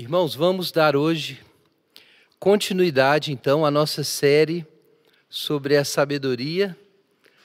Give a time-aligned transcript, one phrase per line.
[0.00, 1.42] Irmãos, vamos dar hoje
[2.38, 4.66] continuidade então à nossa série
[5.28, 6.74] sobre a sabedoria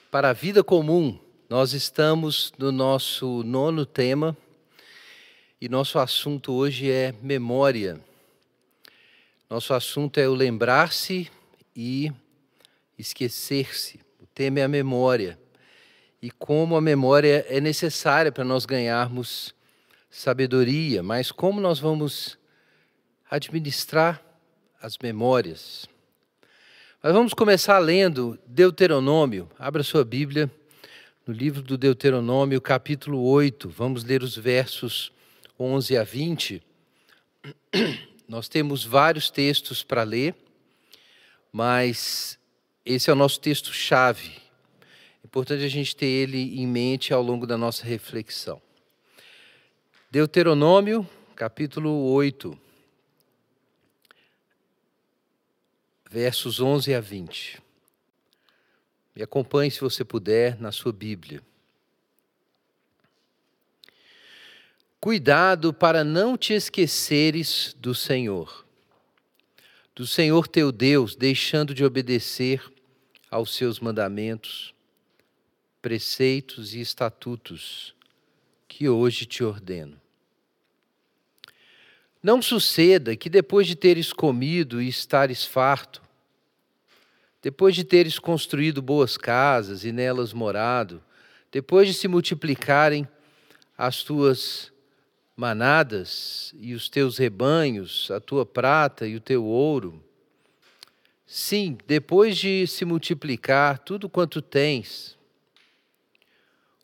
[0.09, 1.19] para a vida comum.
[1.49, 4.37] Nós estamos no nosso nono tema
[5.59, 7.99] e nosso assunto hoje é memória.
[9.49, 11.29] Nosso assunto é o lembrar-se
[11.75, 12.09] e
[12.97, 13.99] esquecer-se.
[14.17, 15.37] O tema é a memória
[16.21, 19.53] e como a memória é necessária para nós ganharmos
[20.09, 22.37] sabedoria, mas como nós vamos
[23.29, 24.23] administrar
[24.81, 25.87] as memórias.
[27.01, 29.49] Mas vamos começar lendo Deuteronômio.
[29.57, 30.49] Abra sua Bíblia
[31.25, 33.69] no livro do Deuteronômio, capítulo 8.
[33.69, 35.11] Vamos ler os versos
[35.59, 36.63] 11 a 20.
[38.27, 40.35] Nós temos vários textos para ler,
[41.51, 42.39] mas
[42.85, 44.31] esse é o nosso texto-chave.
[45.23, 48.61] É importante a gente ter ele em mente ao longo da nossa reflexão.
[50.11, 52.64] Deuteronômio, capítulo 8.
[56.09, 57.61] Versos 11 a 20.
[59.15, 61.41] Me acompanhe, se você puder, na sua Bíblia.
[64.99, 68.65] Cuidado para não te esqueceres do Senhor,
[69.95, 72.61] do Senhor teu Deus, deixando de obedecer
[73.29, 74.73] aos seus mandamentos,
[75.81, 77.95] preceitos e estatutos
[78.67, 80.01] que hoje te ordeno.
[82.25, 86.01] Não suceda que depois de teres comido e estares farto,
[87.39, 91.03] depois de teres construído boas casas e nelas morado,
[91.51, 93.07] depois de se multiplicarem
[93.77, 94.73] as tuas
[95.37, 100.03] manadas e os teus rebanhos, a tua prata e o teu ouro,
[101.27, 105.15] sim, depois de se multiplicar tudo quanto tens,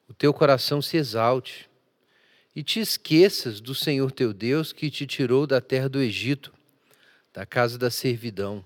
[0.07, 1.70] o teu coração se exalte
[2.55, 6.53] e te esqueças do Senhor teu Deus que te tirou da terra do Egito,
[7.33, 8.65] da casa da servidão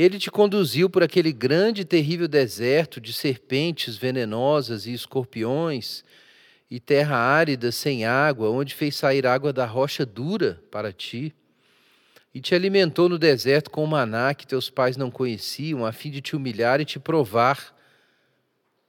[0.00, 6.04] ele te conduziu por aquele grande e terrível deserto de serpentes venenosas e escorpiões,
[6.70, 11.34] e terra árida sem água, onde fez sair água da rocha dura para ti.
[12.32, 16.20] E te alimentou no deserto com maná que teus pais não conheciam, a fim de
[16.20, 17.74] te humilhar e te provar,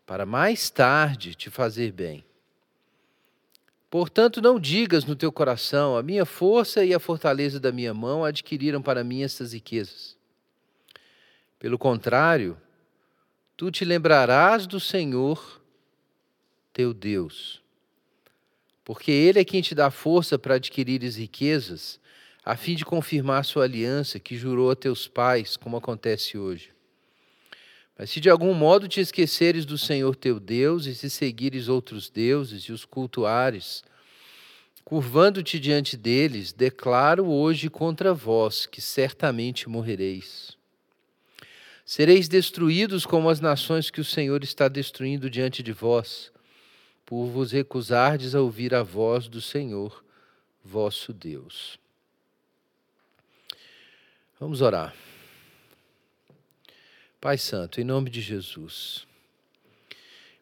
[0.06, 2.24] para mais tarde te fazer bem.
[3.89, 8.23] Portanto, não digas no teu coração: a minha força e a fortaleza da minha mão
[8.23, 10.16] adquiriram para mim estas riquezas.
[11.57, 12.55] Pelo contrário,
[13.57, 15.59] tu te lembrarás do Senhor
[16.72, 17.61] teu Deus,
[18.85, 22.00] porque Ele é quem te dá força para adquirires riquezas,
[22.45, 26.71] a fim de confirmar sua aliança que jurou a teus pais, como acontece hoje.
[28.00, 32.10] Mas se de algum modo te esqueceres do Senhor teu Deus e se seguires outros
[32.10, 33.84] deuses e os cultuares,
[34.86, 40.58] curvando-te diante deles, declaro hoje contra vós que certamente morrereis.
[41.84, 46.31] Sereis destruídos como as nações que o Senhor está destruindo diante de vós,
[47.06, 50.06] por vos recusardes a ouvir a voz do Senhor,
[50.64, 51.78] vosso Deus.
[54.40, 54.96] Vamos orar.
[57.22, 59.06] Pai Santo, em nome de Jesus,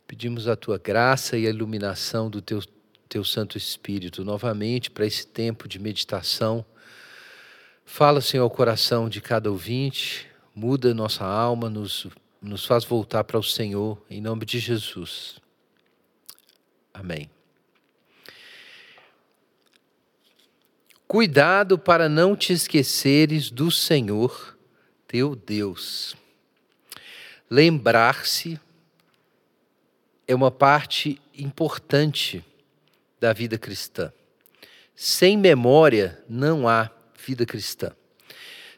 [0.05, 2.61] pedimos a tua graça e a iluminação do teu,
[3.09, 6.63] teu Santo Espírito novamente para esse tempo de meditação.
[7.83, 12.05] Fala, Senhor, ao coração de cada ouvinte, muda nossa alma, nos,
[12.39, 15.39] nos faz voltar para o Senhor, em nome de Jesus.
[16.93, 17.27] Amém.
[21.07, 24.55] Cuidado para não te esqueceres do Senhor
[25.07, 26.15] teu Deus.
[27.49, 28.59] Lembrar-se
[30.27, 32.43] é uma parte importante
[33.19, 34.11] da vida cristã.
[34.95, 36.91] Sem memória não há
[37.25, 37.91] vida cristã.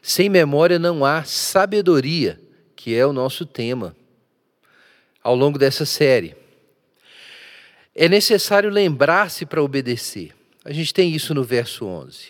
[0.02, 2.40] Sem memória não há sabedoria,
[2.76, 3.96] que é o nosso tema
[5.22, 6.34] ao longo dessa série.
[7.94, 10.34] É necessário lembrar-se para obedecer.
[10.64, 12.28] A gente tem isso no verso 11.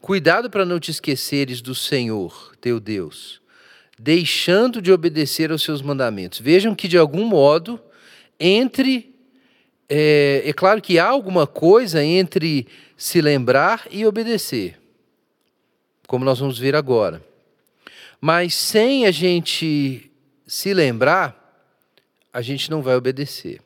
[0.00, 3.40] Cuidado para não te esqueceres do Senhor, teu Deus,
[3.98, 6.38] deixando de obedecer aos seus mandamentos.
[6.38, 7.80] Vejam que, de algum modo,
[8.38, 9.14] entre.
[9.88, 14.78] É, é claro que há alguma coisa entre se lembrar e obedecer
[16.08, 17.22] como nós vamos ver agora.
[18.18, 20.10] Mas sem a gente
[20.46, 21.36] se lembrar,
[22.32, 23.60] a gente não vai obedecer.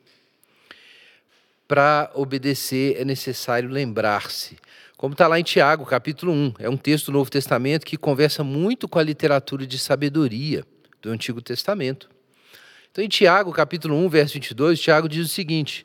[1.65, 4.57] Para obedecer é necessário lembrar-se.
[5.03, 6.53] Como está lá em Tiago, capítulo 1.
[6.59, 10.63] É um texto do Novo Testamento que conversa muito com a literatura de sabedoria
[11.01, 12.09] do Antigo Testamento.
[12.89, 15.83] Então, em Tiago, capítulo 1, verso 22, Tiago diz o seguinte: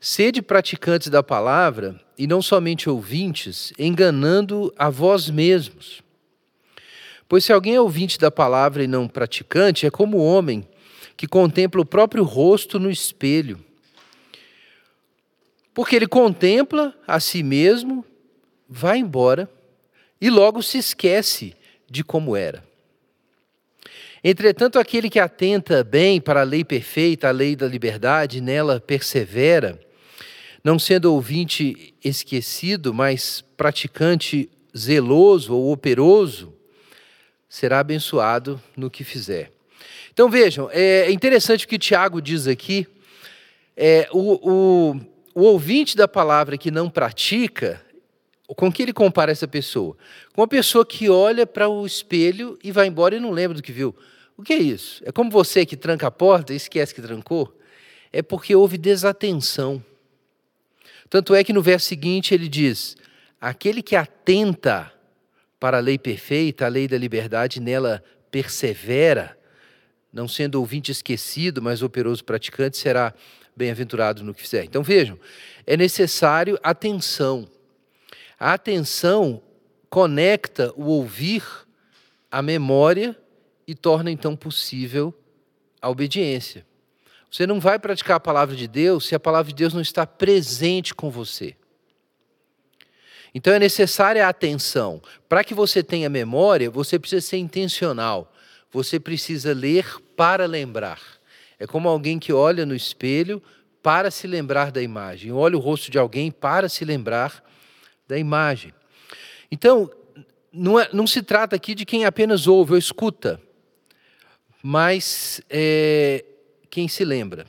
[0.00, 6.00] Sede praticantes da palavra e não somente ouvintes, enganando a vós mesmos.
[7.28, 10.64] Pois se alguém é ouvinte da palavra e não praticante, é como o homem
[11.16, 13.58] que contempla o próprio rosto no espelho.
[15.74, 18.04] Porque ele contempla a si mesmo,
[18.70, 19.50] vai embora
[20.20, 21.56] e logo se esquece
[21.90, 22.62] de como era.
[24.22, 29.80] Entretanto, aquele que atenta bem para a lei perfeita, a lei da liberdade, nela persevera,
[30.62, 36.54] não sendo ouvinte esquecido, mas praticante zeloso ou operoso,
[37.48, 39.50] será abençoado no que fizer.
[40.12, 42.86] Então vejam, é interessante o que Tiago diz aqui.
[43.74, 45.00] É, o, o,
[45.34, 47.82] o ouvinte da palavra que não pratica,
[48.54, 49.96] com que ele compara essa pessoa?
[50.32, 53.62] Com uma pessoa que olha para o espelho e vai embora e não lembra do
[53.62, 53.94] que viu.
[54.36, 55.02] O que é isso?
[55.04, 57.56] É como você que tranca a porta e esquece que trancou?
[58.12, 59.84] É porque houve desatenção.
[61.08, 62.96] Tanto é que no verso seguinte ele diz:
[63.40, 64.92] aquele que atenta
[65.58, 69.36] para a lei perfeita, a lei da liberdade, nela persevera,
[70.12, 73.12] não sendo ouvinte esquecido, mas operoso praticante, será
[73.54, 74.64] bem-aventurado no que fizer.
[74.64, 75.18] Então vejam,
[75.66, 77.46] é necessário atenção.
[78.40, 79.42] A atenção
[79.90, 81.44] conecta o ouvir
[82.30, 83.14] à memória
[83.66, 85.12] e torna então possível
[85.82, 86.66] a obediência.
[87.30, 90.06] Você não vai praticar a palavra de Deus se a palavra de Deus não está
[90.06, 91.54] presente com você.
[93.34, 95.02] Então é necessária a atenção.
[95.28, 98.32] Para que você tenha memória, você precisa ser intencional.
[98.72, 101.00] Você precisa ler para lembrar.
[101.58, 103.42] É como alguém que olha no espelho
[103.82, 105.30] para se lembrar da imagem.
[105.30, 107.49] Olha o rosto de alguém para se lembrar
[108.10, 108.74] da imagem.
[109.50, 109.90] Então,
[110.52, 113.40] não, é, não se trata aqui de quem apenas ouve ou escuta,
[114.62, 116.24] mas é,
[116.68, 117.46] quem se lembra.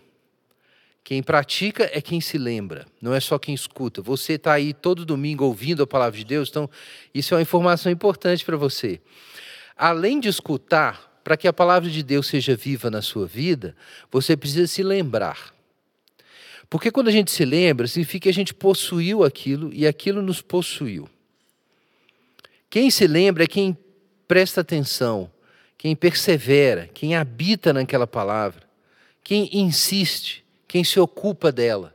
[1.03, 4.01] Quem pratica é quem se lembra, não é só quem escuta.
[4.01, 6.69] Você está aí todo domingo ouvindo a palavra de Deus, então
[7.13, 9.01] isso é uma informação importante para você.
[9.75, 13.75] Além de escutar, para que a palavra de Deus seja viva na sua vida,
[14.09, 15.53] você precisa se lembrar.
[16.71, 20.41] Porque quando a gente se lembra, significa que a gente possuiu aquilo e aquilo nos
[20.41, 21.07] possuiu.
[22.69, 23.77] Quem se lembra é quem
[24.25, 25.29] presta atenção,
[25.77, 28.63] quem persevera, quem habita naquela palavra,
[29.21, 30.41] quem insiste
[30.71, 31.93] quem se ocupa dela.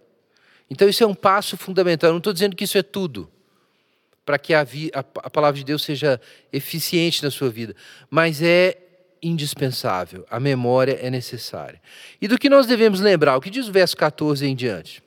[0.69, 2.09] Então, isso é um passo fundamental.
[2.09, 3.31] Eu não estou dizendo que isso é tudo,
[4.23, 6.21] para que a, a, a palavra de Deus seja
[6.53, 7.75] eficiente na sua vida,
[8.11, 8.77] mas é
[9.27, 10.27] indispensável.
[10.31, 11.81] A memória é necessária.
[12.21, 13.37] E do que nós devemos lembrar?
[13.37, 15.03] O que diz o verso 14 em diante?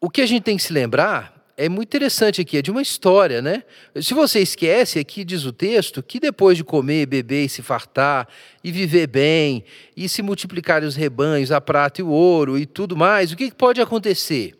[0.00, 2.82] O que a gente tem que se lembrar é muito interessante aqui, é de uma
[2.82, 3.62] história, né?
[4.02, 8.28] Se você esquece, aqui diz o texto que depois de comer, beber e se fartar,
[8.62, 9.64] e viver bem,
[9.96, 13.50] e se multiplicarem os rebanhos, a prata e o ouro e tudo mais, o que
[13.50, 14.54] pode acontecer?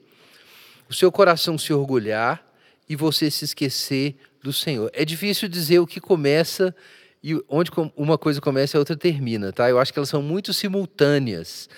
[0.89, 2.46] O seu coração se orgulhar
[2.89, 4.91] e você se esquecer do Senhor.
[4.93, 6.75] É difícil dizer o que começa
[7.23, 9.69] e onde uma coisa começa e a outra termina, tá?
[9.69, 11.69] Eu acho que elas são muito simultâneas.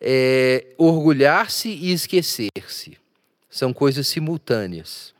[0.00, 2.98] É, orgulhar-se e esquecer-se.
[3.48, 5.14] São coisas simultâneas.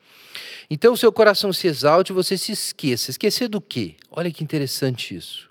[0.70, 3.10] Então o seu coração se exalte e você se esqueça.
[3.10, 3.94] Esquecer do quê?
[4.10, 5.48] Olha que interessante isso.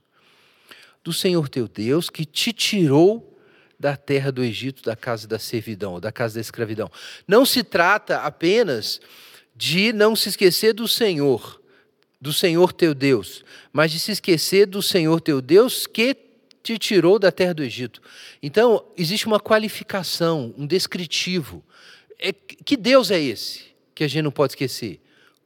[1.04, 3.38] Do Senhor teu Deus que te tirou
[3.80, 6.92] da terra do Egito, da casa da servidão, da casa da escravidão.
[7.28, 9.00] Não se trata apenas
[9.58, 11.62] de não se esquecer do Senhor,
[12.22, 16.16] do Senhor teu Deus, mas de se esquecer do Senhor teu Deus que
[16.62, 18.02] te tirou da terra do Egito.
[18.44, 21.64] Então, existe uma qualificação, um descritivo
[22.20, 25.00] é, que Deus é esse que a gente não pode esquecer?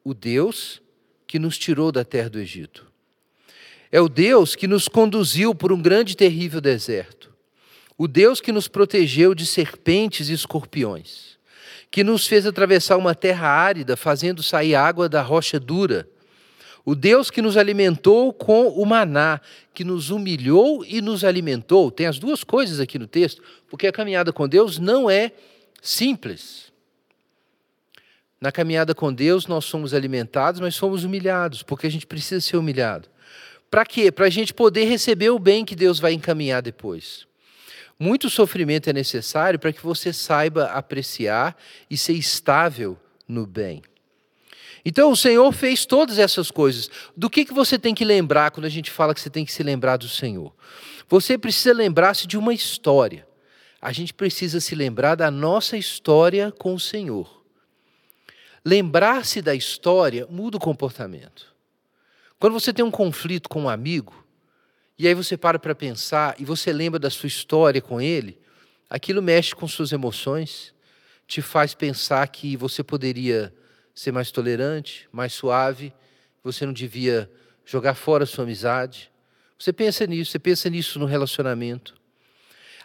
[0.03, 0.81] O Deus
[1.27, 2.87] que nos tirou da terra do Egito.
[3.91, 7.33] É o Deus que nos conduziu por um grande e terrível deserto.
[7.97, 11.30] O Deus que nos protegeu de serpentes e escorpiões.
[11.91, 16.07] Que nos fez atravessar uma terra árida, fazendo sair água da rocha dura.
[16.83, 19.39] O Deus que nos alimentou com o maná,
[19.73, 21.91] que nos humilhou e nos alimentou.
[21.91, 25.31] Tem as duas coisas aqui no texto, porque a caminhada com Deus não é
[25.81, 26.71] simples.
[28.39, 32.57] Na caminhada com Deus, nós somos alimentados, mas somos humilhados, porque a gente precisa ser
[32.57, 33.07] humilhado.
[33.69, 34.11] Para quê?
[34.11, 37.27] Para a gente poder receber o bem que Deus vai encaminhar depois.
[38.01, 41.55] Muito sofrimento é necessário para que você saiba apreciar
[41.89, 43.83] e ser estável no bem.
[44.83, 46.89] Então o Senhor fez todas essas coisas.
[47.15, 49.53] Do que, que você tem que lembrar quando a gente fala que você tem que
[49.53, 50.51] se lembrar do Senhor?
[51.07, 53.27] Você precisa lembrar-se de uma história
[53.81, 57.41] a gente precisa se lembrar da nossa história com o Senhor.
[58.63, 61.51] Lembrar-se da história muda o comportamento.
[62.39, 64.20] Quando você tem um conflito com um amigo,
[65.01, 68.37] e aí você para para pensar e você lembra da sua história com ele,
[68.87, 70.75] aquilo mexe com suas emoções,
[71.25, 73.51] te faz pensar que você poderia
[73.95, 75.91] ser mais tolerante, mais suave,
[76.43, 77.27] você não devia
[77.65, 79.11] jogar fora a sua amizade.
[79.57, 81.95] Você pensa nisso, você pensa nisso no relacionamento.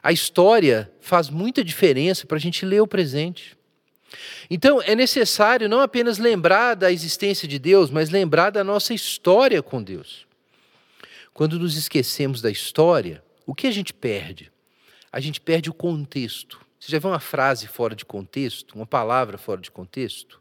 [0.02, 3.58] A história faz muita diferença para a gente ler o presente.
[4.49, 9.62] Então, é necessário não apenas lembrar da existência de Deus, mas lembrar da nossa história
[9.62, 10.25] com Deus.
[11.37, 14.50] Quando nos esquecemos da história, o que a gente perde?
[15.12, 16.59] A gente perde o contexto.
[16.81, 20.40] Você já viu uma frase fora de contexto, uma palavra fora de contexto?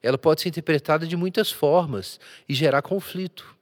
[0.00, 3.56] Ela pode ser interpretada de muitas formas e gerar conflito.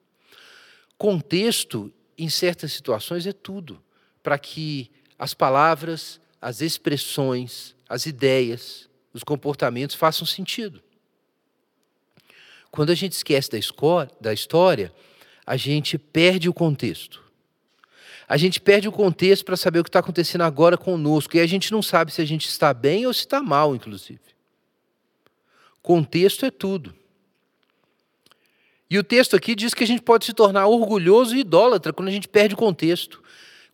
[0.98, 3.82] Contexto, em certas situações, é tudo
[4.22, 10.82] para que as palavras, as expressões, as ideias, os comportamentos façam sentido.
[12.70, 13.58] Quando a gente esquece da,
[14.20, 14.92] da história,
[15.46, 17.22] a gente perde o contexto.
[18.26, 21.36] A gente perde o contexto para saber o que está acontecendo agora conosco.
[21.36, 24.20] E a gente não sabe se a gente está bem ou se está mal, inclusive.
[25.82, 26.94] Contexto é tudo.
[28.88, 32.08] E o texto aqui diz que a gente pode se tornar orgulhoso e idólatra quando
[32.08, 33.22] a gente perde o contexto.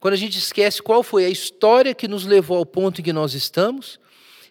[0.00, 3.12] Quando a gente esquece qual foi a história que nos levou ao ponto em que
[3.12, 4.00] nós estamos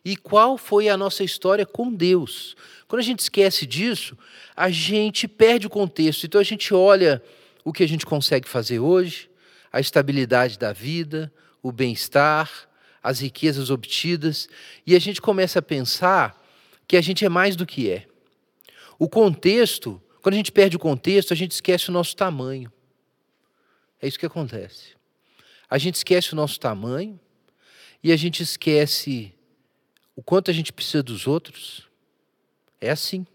[0.03, 2.55] e qual foi a nossa história com Deus.
[2.87, 4.17] Quando a gente esquece disso,
[4.55, 6.25] a gente perde o contexto.
[6.25, 7.21] Então a gente olha
[7.63, 9.29] o que a gente consegue fazer hoje,
[9.71, 12.49] a estabilidade da vida, o bem-estar,
[13.01, 14.49] as riquezas obtidas,
[14.85, 16.39] e a gente começa a pensar
[16.87, 18.07] que a gente é mais do que é.
[18.97, 22.71] O contexto, quando a gente perde o contexto, a gente esquece o nosso tamanho.
[24.01, 24.97] É isso que acontece.
[25.69, 27.19] A gente esquece o nosso tamanho
[28.03, 29.33] e a gente esquece
[30.19, 31.87] o quanto a gente precisa dos outros.
[32.81, 33.25] É assim.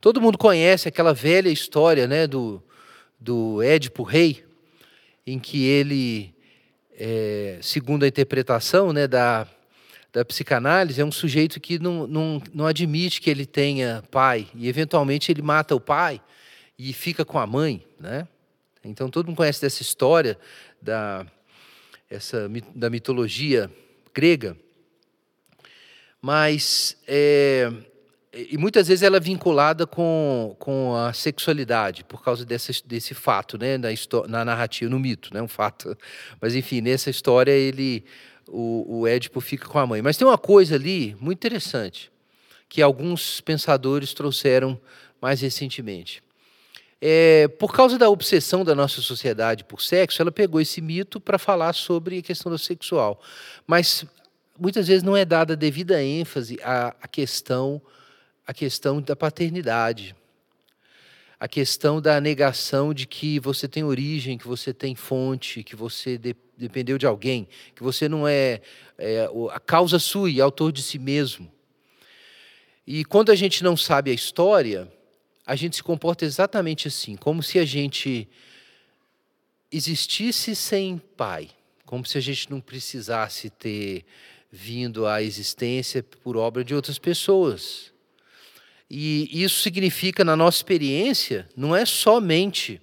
[0.00, 2.62] Todo mundo conhece aquela velha história né, do,
[3.18, 4.44] do Édipo Rei,
[5.26, 6.32] em que ele,
[6.96, 9.44] é, segundo a interpretação né, da,
[10.12, 14.68] da psicanálise, é um sujeito que não, não, não admite que ele tenha pai, e
[14.68, 16.20] eventualmente ele mata o pai
[16.78, 17.84] e fica com a mãe.
[17.98, 18.28] Né?
[18.84, 20.38] Então todo mundo conhece dessa história
[20.80, 21.26] da,
[22.08, 23.68] essa, da mitologia
[24.14, 24.56] grega.
[26.20, 27.70] Mas é,
[28.36, 33.56] e muitas vezes ela é vinculada com, com a sexualidade, por causa desse, desse fato,
[33.56, 33.88] né, na,
[34.28, 35.96] na narrativa, no mito, né, um fato.
[36.38, 38.04] Mas, enfim, nessa história, ele,
[38.46, 40.02] o, o Édipo fica com a mãe.
[40.02, 42.12] Mas tem uma coisa ali muito interessante,
[42.68, 44.78] que alguns pensadores trouxeram
[45.20, 46.22] mais recentemente.
[47.00, 51.38] É, por causa da obsessão da nossa sociedade por sexo, ela pegou esse mito para
[51.38, 53.20] falar sobre a questão sexual.
[53.66, 54.04] Mas
[54.58, 57.80] muitas vezes não é dada devida ênfase à, à questão
[58.46, 60.14] a questão da paternidade,
[61.38, 66.16] a questão da negação de que você tem origem, que você tem fonte, que você
[66.16, 68.60] de, dependeu de alguém, que você não é,
[68.96, 71.52] é a causa sua e autor de si mesmo.
[72.86, 74.90] E quando a gente não sabe a história,
[75.44, 78.28] a gente se comporta exatamente assim, como se a gente
[79.72, 81.50] existisse sem pai,
[81.84, 84.04] como se a gente não precisasse ter
[84.50, 87.92] vindo à existência por obra de outras pessoas.
[88.88, 92.80] E isso significa, na nossa experiência, não é somente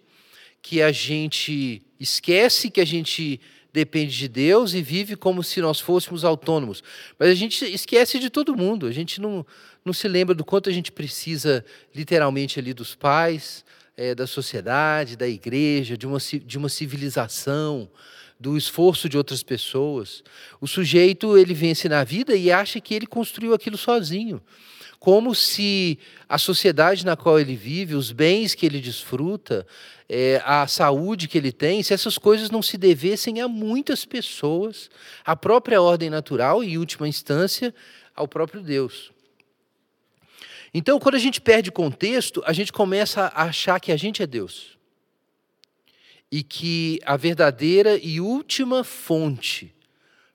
[0.61, 3.39] que a gente esquece que a gente
[3.73, 6.83] depende de Deus e vive como se nós fôssemos autônomos,
[7.17, 9.43] mas a gente esquece de todo mundo, a gente não,
[9.83, 13.65] não se lembra do quanto a gente precisa, literalmente, ali dos pais,
[13.97, 17.89] é, da sociedade, da igreja, de uma, de uma civilização,
[18.43, 20.21] do esforço de outras pessoas.
[20.59, 24.41] O sujeito ele vence na vida e acha que ele construiu aquilo sozinho
[24.99, 29.67] como se a sociedade na qual ele vive, os bens que ele desfruta,
[30.07, 34.89] é, a saúde que ele tem, se essas coisas não se devessem a muitas pessoas,
[35.25, 37.75] à própria ordem natural e, em última instância,
[38.15, 39.11] ao próprio Deus.
[40.73, 44.25] Então, quando a gente perde contexto, a gente começa a achar que a gente é
[44.25, 44.77] Deus.
[46.35, 49.71] E que a verdadeira e última fonte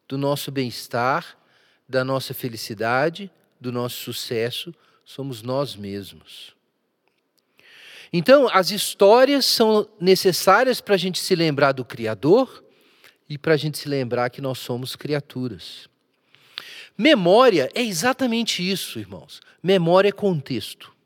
[0.06, 1.36] do nosso bem-estar,
[1.88, 3.28] da nossa felicidade,
[3.60, 4.72] do nosso sucesso
[5.04, 6.54] somos nós mesmos.
[8.12, 12.62] Então, as histórias são necessárias para a gente se lembrar do Criador
[13.28, 15.88] e para a gente se lembrar que nós somos criaturas.
[16.96, 19.40] Memória é exatamente isso, irmãos.
[19.60, 20.96] Memória é contexto.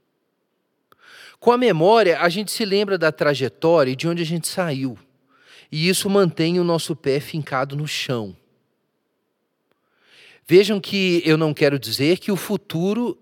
[1.42, 4.96] Com a memória, a gente se lembra da trajetória e de onde a gente saiu.
[5.72, 8.37] E isso mantém o nosso pé fincado no chão.
[10.46, 13.18] Vejam que eu não quero dizer que o futuro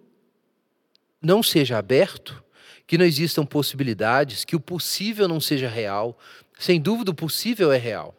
[1.22, 2.44] não seja aberto,
[2.86, 6.18] que não existam possibilidades, que o possível não seja real.
[6.58, 8.14] Sem dúvida, o possível é real.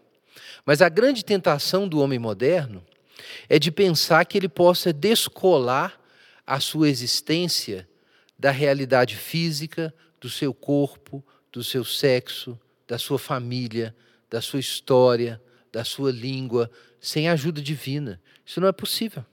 [0.65, 2.83] Mas a grande tentação do homem moderno
[3.47, 6.01] é de pensar que ele possa descolar
[6.43, 7.87] a sua existência
[8.41, 13.95] da realidade física, do seu corpo, do seu sexo, da sua família,
[14.31, 15.39] da sua história,
[15.71, 16.67] da sua língua,
[16.99, 18.19] sem ajuda divina.
[18.43, 19.23] Isso não é possível.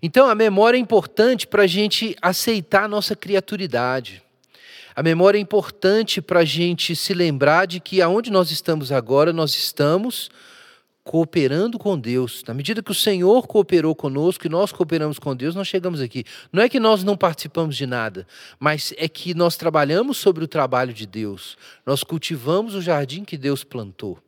[0.00, 4.22] Então, a memória é importante para a gente aceitar a nossa criaturidade.
[4.94, 9.30] A memória é importante para a gente se lembrar de que aonde nós estamos agora,
[9.30, 10.30] nós estamos
[11.06, 12.42] cooperando com Deus.
[12.48, 16.24] Na medida que o Senhor cooperou conosco e nós cooperamos com Deus, nós chegamos aqui.
[16.52, 18.26] Não é que nós não participamos de nada,
[18.58, 21.56] mas é que nós trabalhamos sobre o trabalho de Deus.
[21.86, 24.18] Nós cultivamos o jardim que Deus plantou.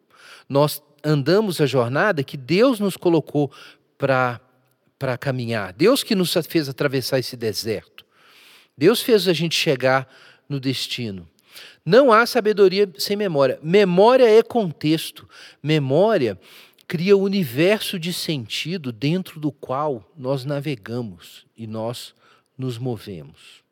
[0.49, 3.51] Nós andamos a jornada que Deus nos colocou
[3.99, 4.41] para
[4.99, 5.73] para caminhar.
[5.73, 8.05] Deus que nos fez atravessar esse deserto.
[8.77, 10.09] Deus fez a gente chegar
[10.49, 11.29] no destino.
[11.85, 13.59] Não há sabedoria sem memória.
[13.63, 15.29] Memória é contexto.
[15.63, 16.39] Memória
[16.89, 22.15] cria o universo de sentido dentro do qual nós navegamos e nós
[22.57, 23.63] nos movemos.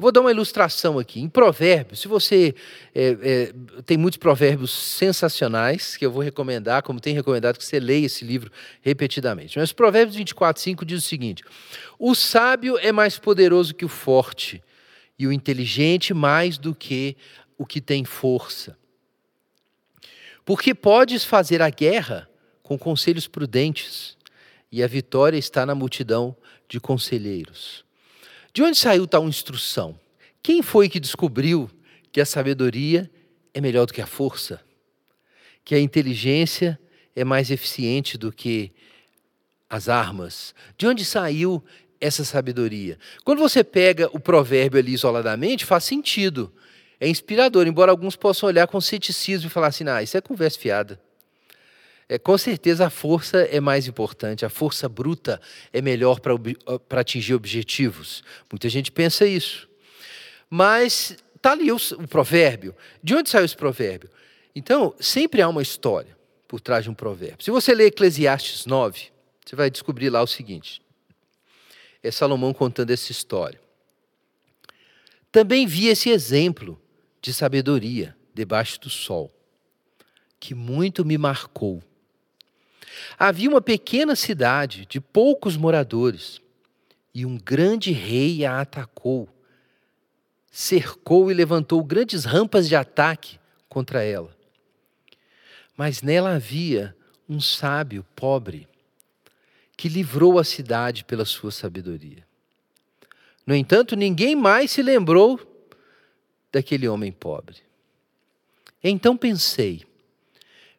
[0.00, 1.20] Vou dar uma ilustração aqui.
[1.20, 2.54] Em Provérbios, se você
[2.94, 3.52] é, é,
[3.84, 8.24] tem muitos provérbios sensacionais que eu vou recomendar, como tem recomendado que você leia esse
[8.24, 9.58] livro repetidamente.
[9.58, 11.42] Mas Provérbios 24, 5 diz o seguinte:
[11.98, 14.62] O sábio é mais poderoso que o forte,
[15.18, 17.16] e o inteligente mais do que
[17.56, 18.76] o que tem força.
[20.48, 22.26] Porque podes fazer a guerra
[22.62, 24.16] com conselhos prudentes,
[24.72, 26.34] e a vitória está na multidão
[26.66, 27.84] de conselheiros.
[28.54, 30.00] De onde saiu tal instrução?
[30.42, 31.70] Quem foi que descobriu
[32.10, 33.10] que a sabedoria
[33.52, 34.58] é melhor do que a força?
[35.62, 36.80] Que a inteligência
[37.14, 38.72] é mais eficiente do que
[39.68, 40.54] as armas?
[40.78, 41.62] De onde saiu
[42.00, 42.98] essa sabedoria?
[43.22, 46.50] Quando você pega o provérbio ali isoladamente, faz sentido.
[47.00, 50.58] É inspirador, embora alguns possam olhar com ceticismo e falar assim: ah, isso é conversa
[50.58, 51.00] fiada.
[52.08, 55.40] É, com certeza a força é mais importante, a força bruta
[55.72, 58.24] é melhor para atingir objetivos.
[58.50, 59.68] Muita gente pensa isso.
[60.48, 62.74] Mas está ali o, o provérbio.
[63.02, 64.10] De onde saiu esse provérbio?
[64.54, 66.16] Então, sempre há uma história
[66.48, 67.44] por trás de um provérbio.
[67.44, 69.08] Se você ler Eclesiastes 9,
[69.44, 70.80] você vai descobrir lá o seguinte:
[72.02, 73.60] é Salomão contando essa história.
[75.30, 76.80] Também vi esse exemplo
[77.20, 79.30] de sabedoria debaixo do sol,
[80.38, 81.82] que muito me marcou.
[83.18, 86.40] Havia uma pequena cidade de poucos moradores,
[87.14, 89.28] e um grande rei a atacou,
[90.50, 94.36] cercou e levantou grandes rampas de ataque contra ela.
[95.76, 96.94] Mas nela havia
[97.28, 98.68] um sábio pobre,
[99.76, 102.26] que livrou a cidade pela sua sabedoria.
[103.46, 105.40] No entanto, ninguém mais se lembrou
[106.52, 107.56] daquele homem pobre.
[108.82, 109.84] Então pensei: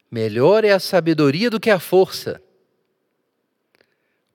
[0.10, 2.42] Melhor é a sabedoria do que a força.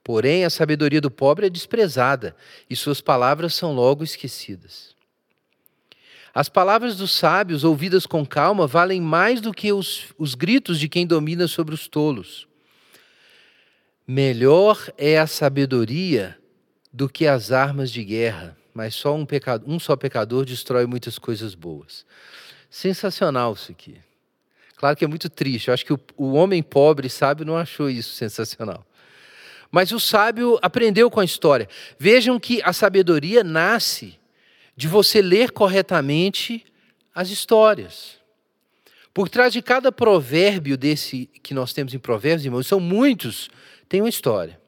[0.03, 2.35] Porém, a sabedoria do pobre é desprezada
[2.69, 4.95] e suas palavras são logo esquecidas.
[6.33, 10.87] As palavras dos sábios, ouvidas com calma, valem mais do que os, os gritos de
[10.87, 12.47] quem domina sobre os tolos.
[14.05, 16.37] Melhor é a sabedoria
[16.93, 21.17] do que as armas de guerra, mas só um, pecador, um só pecador destrói muitas
[21.17, 22.05] coisas boas.
[22.69, 23.95] Sensacional isso aqui.
[24.75, 25.69] Claro que é muito triste.
[25.69, 28.85] Eu acho que o, o homem pobre, sábio, não achou isso sensacional.
[29.71, 31.69] Mas o sábio aprendeu com a história.
[31.97, 34.19] Vejam que a sabedoria nasce
[34.75, 36.65] de você ler corretamente
[37.13, 38.17] as histórias.
[39.13, 43.49] Por trás de cada provérbio desse que nós temos em Provérbios, irmãos, são muitos,
[43.87, 44.59] tem uma história.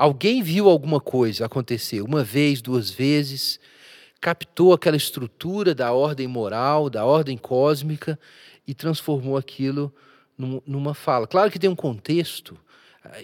[0.00, 3.60] Alguém viu alguma coisa acontecer uma vez, duas vezes,
[4.18, 8.18] captou aquela estrutura da ordem moral, da ordem cósmica
[8.66, 9.94] e transformou aquilo
[10.66, 11.26] numa fala.
[11.26, 12.56] Claro que tem um contexto.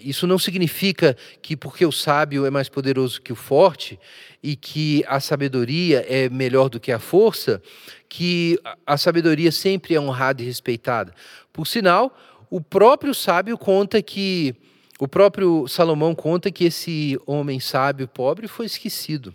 [0.03, 3.99] Isso não significa que porque o sábio é mais poderoso que o forte
[4.43, 7.59] e que a sabedoria é melhor do que a força,
[8.07, 11.11] que a sabedoria sempre é honrada e respeitada.
[11.51, 12.15] Por sinal,
[12.51, 14.55] o próprio sábio conta que
[14.99, 19.33] o próprio Salomão conta que esse homem sábio pobre foi esquecido.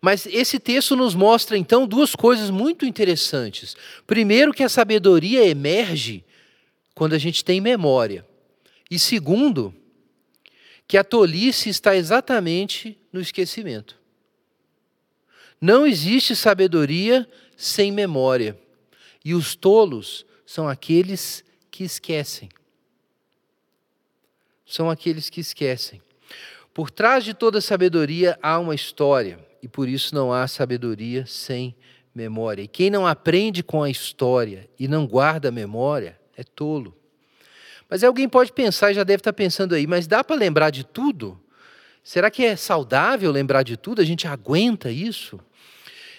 [0.00, 3.76] Mas esse texto nos mostra então duas coisas muito interessantes.
[4.06, 6.24] Primeiro, que a sabedoria emerge
[6.94, 8.24] quando a gente tem memória.
[8.90, 9.74] E segundo,
[10.86, 13.98] que a tolice está exatamente no esquecimento.
[15.60, 18.58] Não existe sabedoria sem memória.
[19.24, 22.48] E os tolos são aqueles que esquecem.
[24.70, 26.00] São aqueles que esquecem.
[26.72, 31.74] Por trás de toda sabedoria há uma história e por isso não há sabedoria sem
[32.14, 32.62] memória.
[32.62, 36.96] E quem não aprende com a história e não guarda a memória é tolo.
[37.88, 41.36] Mas alguém pode pensar, já deve estar pensando aí, mas dá para lembrar de tudo?
[42.04, 44.00] Será que é saudável lembrar de tudo?
[44.00, 45.40] A gente aguenta isso?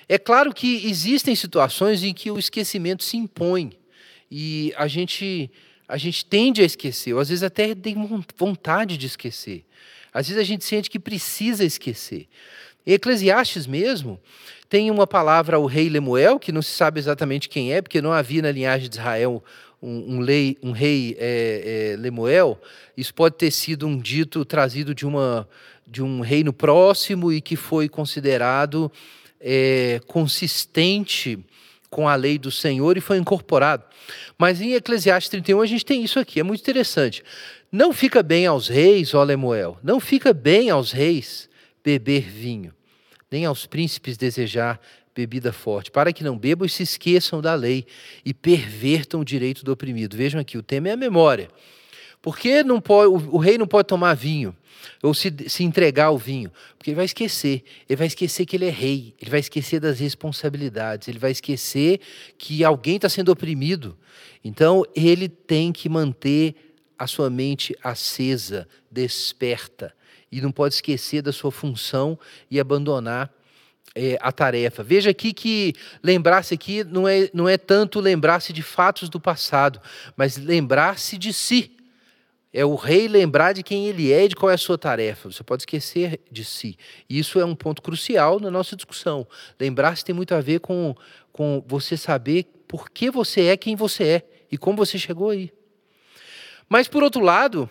[0.09, 3.79] É claro que existem situações em que o esquecimento se impõe
[4.29, 5.49] e a gente
[5.91, 7.95] a gente tende a esquecer, ou às vezes até tem
[8.37, 9.65] vontade de esquecer.
[10.13, 12.27] Às vezes a gente sente que precisa esquecer.
[12.85, 14.17] Eclesiastes mesmo,
[14.69, 18.13] tem uma palavra ao rei Lemuel, que não se sabe exatamente quem é, porque não
[18.13, 19.43] havia na linhagem de Israel
[19.81, 22.57] um, um, lei, um rei é, é, Lemuel.
[22.95, 25.45] Isso pode ter sido um dito trazido de, uma,
[25.85, 28.89] de um reino próximo e que foi considerado
[29.41, 31.37] é, consistente
[31.91, 33.83] com a lei do Senhor e foi incorporado.
[34.37, 37.23] Mas em Eclesiastes 31 a gente tem isso aqui, é muito interessante.
[37.71, 41.49] Não fica bem aos reis, ó Lemuel, não fica bem aos reis
[41.83, 42.73] beber vinho,
[43.29, 44.79] nem aos príncipes desejar
[45.13, 47.85] bebida forte, para que não bebam e se esqueçam da lei
[48.23, 50.15] e pervertam o direito do oprimido.
[50.15, 51.49] Vejam aqui, o tema é a memória.
[52.21, 54.55] Porque não pode, o, o rei não pode tomar vinho
[55.01, 57.63] ou se, se entregar ao vinho, porque ele vai esquecer.
[57.87, 61.99] Ele vai esquecer que ele é rei, ele vai esquecer das responsabilidades, ele vai esquecer
[62.37, 63.97] que alguém está sendo oprimido.
[64.43, 66.55] Então, ele tem que manter
[66.97, 69.93] a sua mente acesa, desperta,
[70.31, 72.17] e não pode esquecer da sua função
[72.49, 73.33] e abandonar
[73.95, 74.83] é, a tarefa.
[74.83, 79.81] Veja aqui que lembrar-se aqui não é, não é tanto lembrar-se de fatos do passado,
[80.15, 81.71] mas lembrar-se de si.
[82.53, 85.31] É o rei lembrar de quem ele é e de qual é a sua tarefa.
[85.31, 86.77] Você pode esquecer de si.
[87.09, 89.25] Isso é um ponto crucial na nossa discussão.
[89.57, 90.93] Lembrar-se tem muito a ver com,
[91.31, 95.51] com você saber por que você é quem você é e como você chegou aí.
[96.67, 97.69] Mas, por outro lado,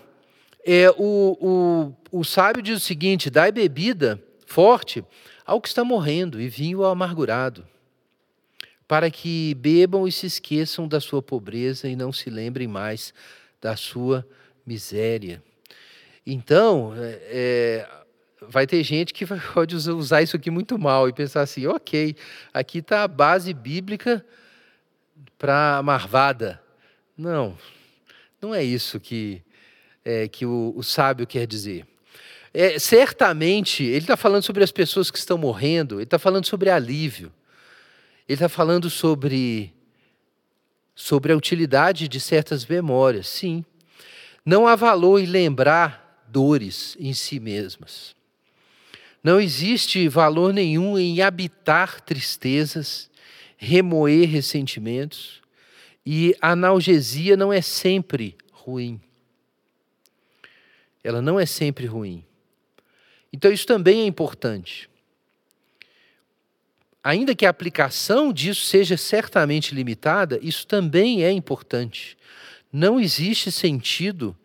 [0.64, 5.04] é, o, o, o sábio diz o seguinte: dai bebida forte
[5.44, 7.66] ao que está morrendo e vinho ao amargurado,
[8.88, 13.12] para que bebam e se esqueçam da sua pobreza e não se lembrem mais
[13.60, 14.26] da sua
[14.66, 15.42] miséria.
[16.26, 18.00] Então, é, é
[18.48, 22.16] vai ter gente que pode usar isso aqui muito mal e pensar assim: ok,
[22.52, 24.24] aqui está a base bíblica
[25.38, 26.60] para a marvada.
[27.16, 27.56] Não,
[28.40, 29.42] não é isso que,
[30.04, 31.86] é, que o, o sábio quer dizer.
[32.52, 36.68] É, certamente, ele está falando sobre as pessoas que estão morrendo, ele está falando sobre
[36.68, 37.32] alívio,
[38.28, 39.72] ele está falando sobre,
[40.94, 43.64] sobre a utilidade de certas memórias, sim.
[44.44, 48.14] Não há valor em lembrar dores em si mesmas.
[49.22, 53.10] Não existe valor nenhum em habitar tristezas,
[53.56, 55.42] remoer ressentimentos,
[56.04, 59.00] e a analgesia não é sempre ruim.
[61.04, 62.24] Ela não é sempre ruim.
[63.32, 64.88] Então, isso também é importante.
[67.02, 72.16] Ainda que a aplicação disso seja certamente limitada, isso também é importante.
[72.72, 74.36] Não existe sentido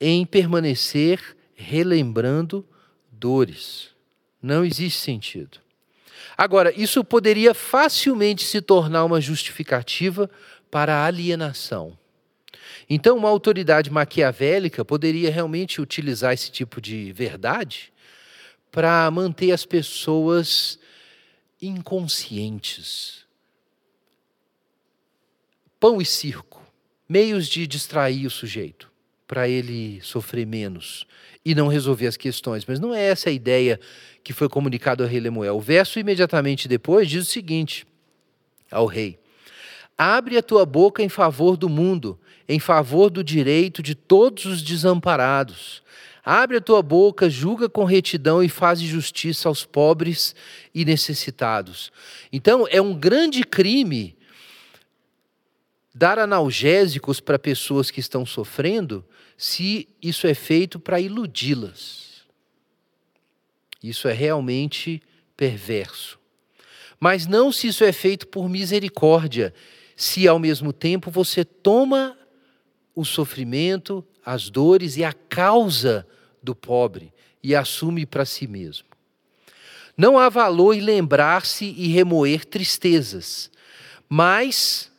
[0.00, 2.66] em permanecer relembrando
[3.10, 3.90] dores.
[4.40, 5.58] Não existe sentido.
[6.36, 10.30] Agora, isso poderia facilmente se tornar uma justificativa
[10.70, 11.98] para a alienação.
[12.88, 17.92] Então, uma autoridade maquiavélica poderia realmente utilizar esse tipo de verdade
[18.70, 20.78] para manter as pessoas
[21.60, 23.26] inconscientes.
[25.80, 26.47] Pão e circo
[27.08, 28.90] meios de distrair o sujeito,
[29.26, 31.06] para ele sofrer menos
[31.44, 32.64] e não resolver as questões.
[32.66, 33.80] Mas não é essa a ideia
[34.22, 35.56] que foi comunicado ao rei Lemuel.
[35.56, 37.86] O verso imediatamente depois diz o seguinte
[38.70, 39.18] ao rei:
[39.96, 42.18] Abre a tua boca em favor do mundo,
[42.48, 45.82] em favor do direito de todos os desamparados.
[46.24, 50.34] Abre a tua boca, julga com retidão e faz justiça aos pobres
[50.74, 51.90] e necessitados.
[52.30, 54.14] Então, é um grande crime
[55.98, 59.04] dar analgésicos para pessoas que estão sofrendo,
[59.36, 62.22] se isso é feito para iludi-las.
[63.82, 65.02] Isso é realmente
[65.36, 66.16] perverso.
[67.00, 69.52] Mas não se isso é feito por misericórdia,
[69.96, 72.16] se ao mesmo tempo você toma
[72.94, 76.06] o sofrimento, as dores e a causa
[76.40, 78.86] do pobre e assume para si mesmo.
[79.96, 83.50] Não há valor em lembrar-se e remoer tristezas,
[84.08, 84.92] mas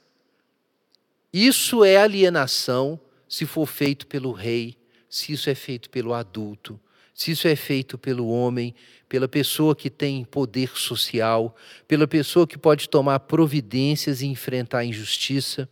[1.31, 4.75] isso é alienação se for feito pelo rei,
[5.07, 6.79] se isso é feito pelo adulto,
[7.13, 8.73] se isso é feito pelo homem,
[9.07, 11.55] pela pessoa que tem poder social,
[11.87, 15.69] pela pessoa que pode tomar providências e enfrentar a injustiça.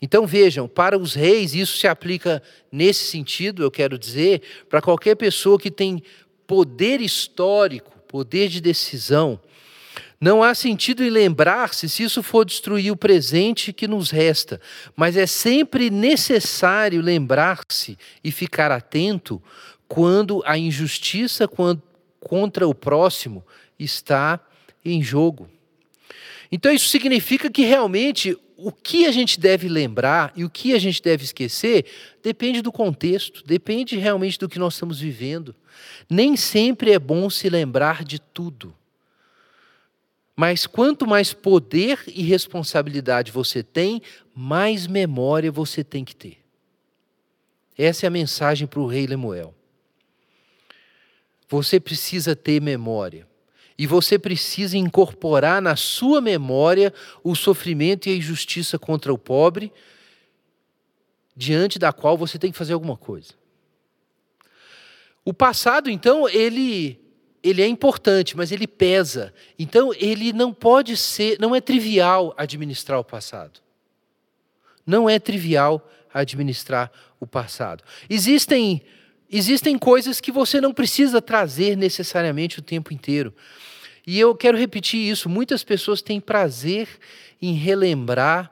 [0.00, 5.16] Então vejam, para os reis, isso se aplica nesse sentido, eu quero dizer, para qualquer
[5.16, 6.02] pessoa que tem
[6.46, 9.40] poder histórico, poder de decisão.
[10.20, 14.60] Não há sentido em lembrar-se se isso for destruir o presente que nos resta,
[14.96, 19.40] mas é sempre necessário lembrar-se e ficar atento
[19.86, 21.48] quando a injustiça
[22.20, 23.46] contra o próximo
[23.78, 24.40] está
[24.84, 25.48] em jogo.
[26.50, 30.80] Então, isso significa que realmente o que a gente deve lembrar e o que a
[30.80, 31.84] gente deve esquecer
[32.20, 35.54] depende do contexto, depende realmente do que nós estamos vivendo.
[36.10, 38.74] Nem sempre é bom se lembrar de tudo.
[40.40, 44.00] Mas quanto mais poder e responsabilidade você tem,
[44.32, 46.38] mais memória você tem que ter.
[47.76, 49.52] Essa é a mensagem para o rei Lemuel.
[51.48, 53.26] Você precisa ter memória.
[53.76, 59.72] E você precisa incorporar na sua memória o sofrimento e a injustiça contra o pobre,
[61.34, 63.34] diante da qual você tem que fazer alguma coisa.
[65.24, 67.07] O passado, então, ele
[67.42, 69.32] ele é importante, mas ele pesa.
[69.58, 73.60] Então, ele não pode ser, não é trivial administrar o passado.
[74.86, 77.84] Não é trivial administrar o passado.
[78.08, 78.82] Existem
[79.30, 83.34] existem coisas que você não precisa trazer necessariamente o tempo inteiro.
[84.06, 86.88] E eu quero repetir isso: muitas pessoas têm prazer
[87.40, 88.50] em relembrar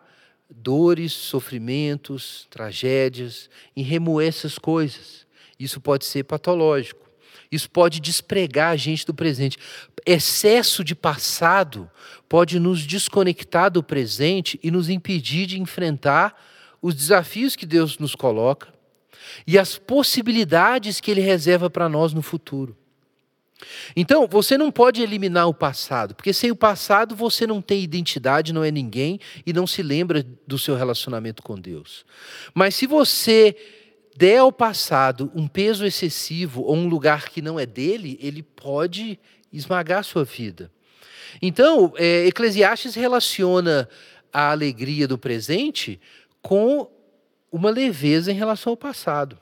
[0.50, 5.26] dores, sofrimentos, tragédias, em remoer essas coisas.
[5.58, 7.05] Isso pode ser patológico.
[7.50, 9.58] Isso pode despregar a gente do presente.
[10.04, 11.90] Excesso de passado
[12.28, 16.40] pode nos desconectar do presente e nos impedir de enfrentar
[16.82, 18.72] os desafios que Deus nos coloca
[19.46, 22.76] e as possibilidades que Ele reserva para nós no futuro.
[23.94, 28.52] Então, você não pode eliminar o passado, porque sem o passado você não tem identidade,
[28.52, 32.04] não é ninguém e não se lembra do seu relacionamento com Deus.
[32.54, 33.56] Mas se você
[34.16, 39.18] der ao passado um peso excessivo ou um lugar que não é dele, ele pode
[39.52, 40.70] esmagar a sua vida.
[41.40, 43.88] Então, é, Eclesiastes relaciona
[44.32, 46.00] a alegria do presente
[46.40, 46.90] com
[47.50, 49.38] uma leveza em relação ao passado.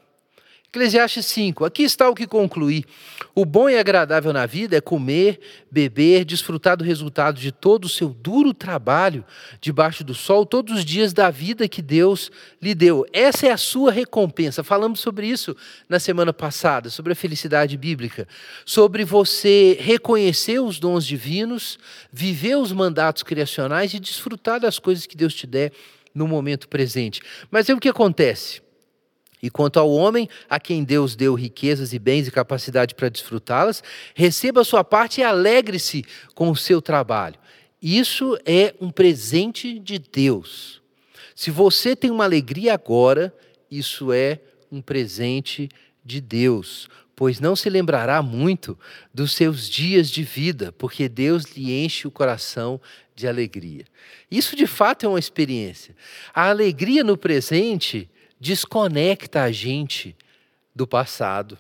[0.75, 2.85] Eclesiastes 5, aqui está o que conclui.
[3.33, 5.39] O bom e agradável na vida é comer,
[5.71, 9.25] beber, desfrutar do resultado de todo o seu duro trabalho
[9.61, 12.29] debaixo do sol, todos os dias da vida que Deus
[12.61, 13.07] lhe deu.
[13.13, 14.65] Essa é a sua recompensa.
[14.65, 15.57] Falamos sobre isso
[15.89, 18.27] na semana passada, sobre a felicidade bíblica,
[18.67, 21.79] sobre você reconhecer os dons divinos,
[22.13, 25.71] viver os mandatos criacionais e desfrutar das coisas que Deus te der
[26.13, 27.23] no momento presente.
[27.49, 28.64] Mas é o que acontece?
[29.45, 33.83] E quanto ao homem, a quem Deus deu riquezas e bens e capacidade para desfrutá-las,
[34.15, 36.03] receba a sua parte e alegre-se
[36.35, 37.39] com o seu trabalho.
[37.83, 40.81] Isso é um presente de Deus.
[41.37, 43.35] Se você tem uma alegria agora,
[43.71, 44.41] isso é
[44.73, 45.69] um presente
[46.03, 48.79] de Deus, pois não se lembrará muito
[49.13, 52.81] dos seus dias de vida, porque Deus lhe enche o coração
[53.15, 53.85] de alegria.
[54.31, 55.95] Isso de fato é uma experiência.
[56.33, 58.09] A alegria no presente
[58.45, 60.15] desconecta a gente
[60.75, 61.59] do passado.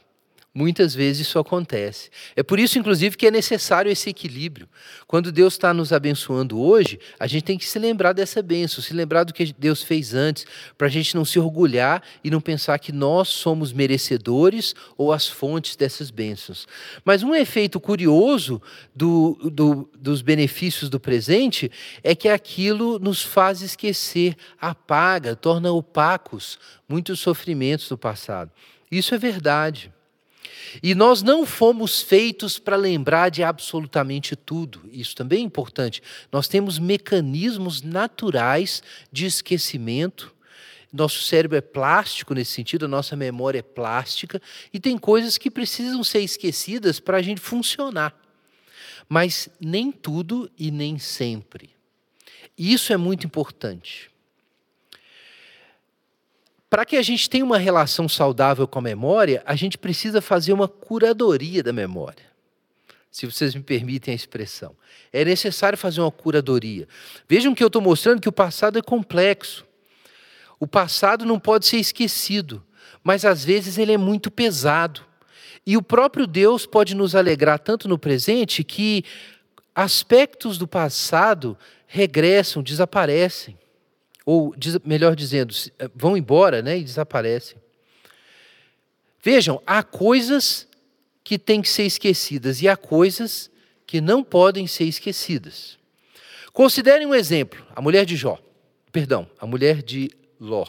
[0.57, 2.11] Muitas vezes isso acontece.
[2.37, 4.69] É por isso, inclusive, que é necessário esse equilíbrio.
[5.05, 8.95] Quando Deus está nos abençoando hoje, a gente tem que se lembrar dessa bênção, se
[8.95, 10.47] lembrar do que Deus fez antes,
[10.79, 15.27] para a gente não se orgulhar e não pensar que nós somos merecedores ou as
[15.27, 16.69] fontes dessas bênçãos.
[17.05, 18.62] Mas um efeito curioso
[18.95, 21.69] do, do, dos benefícios do presente
[22.01, 28.53] é que aquilo nos faz esquecer, apaga, torna opacos muitos sofrimentos do passado.
[28.88, 29.93] Isso é verdade.
[30.83, 34.83] E nós não fomos feitos para lembrar de absolutamente tudo.
[34.92, 36.03] Isso também é importante.
[36.31, 40.35] Nós temos mecanismos naturais de esquecimento.
[40.92, 44.40] Nosso cérebro é plástico nesse sentido, a nossa memória é plástica,
[44.72, 48.14] e tem coisas que precisam ser esquecidas para a gente funcionar.
[49.09, 51.70] Mas nem tudo e nem sempre.
[52.57, 54.13] Isso é muito importante.
[56.75, 60.53] Para que a gente tenha uma relação saudável com a memória, a gente precisa fazer
[60.53, 62.25] uma curadoria da memória.
[63.13, 64.75] Se vocês me permitem a expressão.
[65.13, 66.89] É necessário fazer uma curadoria.
[67.29, 69.65] Vejam que eu estou mostrando que o passado é complexo.
[70.59, 72.61] O passado não pode ser esquecido,
[73.05, 75.01] mas às vezes ele é muito pesado.
[75.65, 79.05] E o próprio Deus pode nos alegrar tanto no presente que
[79.73, 81.57] aspectos do passado
[81.87, 83.57] regressam, desaparecem
[84.25, 87.59] ou melhor dizendo, eh, vão embora né, e desaparecem.
[89.23, 90.67] Vejam, há coisas
[91.23, 93.51] que têm que ser esquecidas e há coisas
[93.87, 95.79] que não podem ser esquecidas.
[96.53, 98.39] Considerem um exemplo: a mulher de Jó,
[98.93, 100.67] perdão, a mulher de Ló.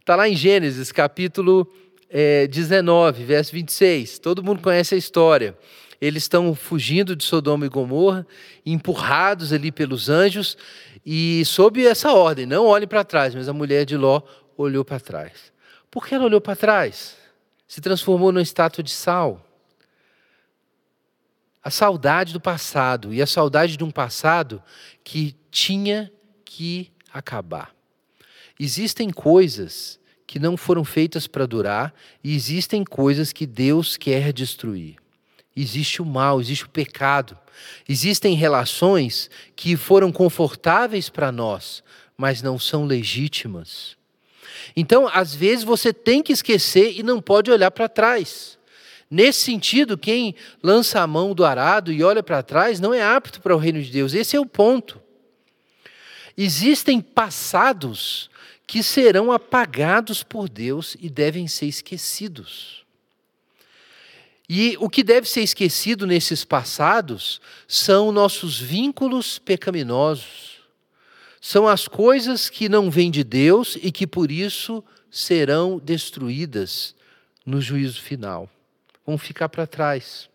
[0.00, 1.72] Está lá em Gênesis, capítulo
[2.10, 4.18] é, 19, verso 26.
[4.18, 5.56] Todo mundo conhece a história.
[6.00, 8.26] Eles estão fugindo de Sodoma e Gomorra,
[8.64, 10.56] empurrados ali pelos anjos,
[11.04, 14.22] e sob essa ordem, não olhe para trás, mas a mulher de Ló
[14.56, 15.52] olhou para trás.
[15.90, 17.16] Por que ela olhou para trás?
[17.66, 19.44] Se transformou numa estátua de sal.
[21.62, 24.62] A saudade do passado, e a saudade de um passado
[25.04, 26.10] que tinha
[26.44, 27.74] que acabar.
[28.58, 34.96] Existem coisas que não foram feitas para durar e existem coisas que Deus quer destruir.
[35.60, 37.36] Existe o mal, existe o pecado.
[37.88, 41.82] Existem relações que foram confortáveis para nós,
[42.16, 43.96] mas não são legítimas.
[44.76, 48.56] Então, às vezes, você tem que esquecer e não pode olhar para trás.
[49.10, 53.40] Nesse sentido, quem lança a mão do arado e olha para trás não é apto
[53.40, 54.14] para o reino de Deus.
[54.14, 55.00] Esse é o ponto.
[56.36, 58.30] Existem passados
[58.64, 62.86] que serão apagados por Deus e devem ser esquecidos.
[64.48, 70.58] E o que deve ser esquecido nesses passados são nossos vínculos pecaminosos.
[71.40, 76.94] São as coisas que não vêm de Deus e que por isso serão destruídas
[77.44, 78.48] no juízo final.
[79.06, 80.28] Vão ficar para trás.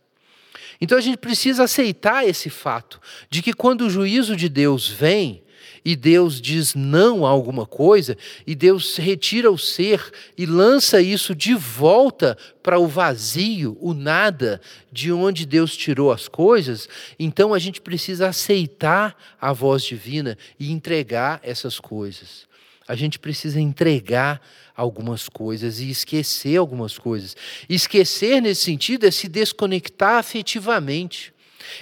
[0.80, 3.00] Então a gente precisa aceitar esse fato
[3.30, 5.43] de que quando o juízo de Deus vem,
[5.86, 8.18] e Deus diz não a alguma coisa,
[8.48, 14.62] e Deus retira o ser e lança isso de volta para o vazio, o nada,
[14.92, 16.88] de onde Deus tirou as coisas,
[17.20, 22.48] então a gente precisa aceitar a voz divina e entregar essas coisas.
[22.88, 24.42] A gente precisa entregar
[24.76, 27.36] algumas coisas e esquecer algumas coisas.
[27.70, 31.33] Esquecer, nesse sentido, é se desconectar afetivamente.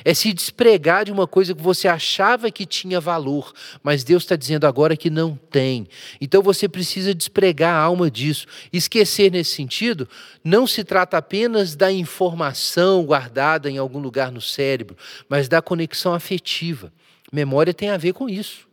[0.03, 4.35] É se despregar de uma coisa que você achava que tinha valor, mas Deus está
[4.35, 5.87] dizendo agora que não tem.
[6.19, 8.45] Então você precisa despregar a alma disso.
[8.71, 10.07] Esquecer nesse sentido
[10.43, 14.97] não se trata apenas da informação guardada em algum lugar no cérebro,
[15.29, 16.91] mas da conexão afetiva.
[17.31, 18.70] Memória tem a ver com isso.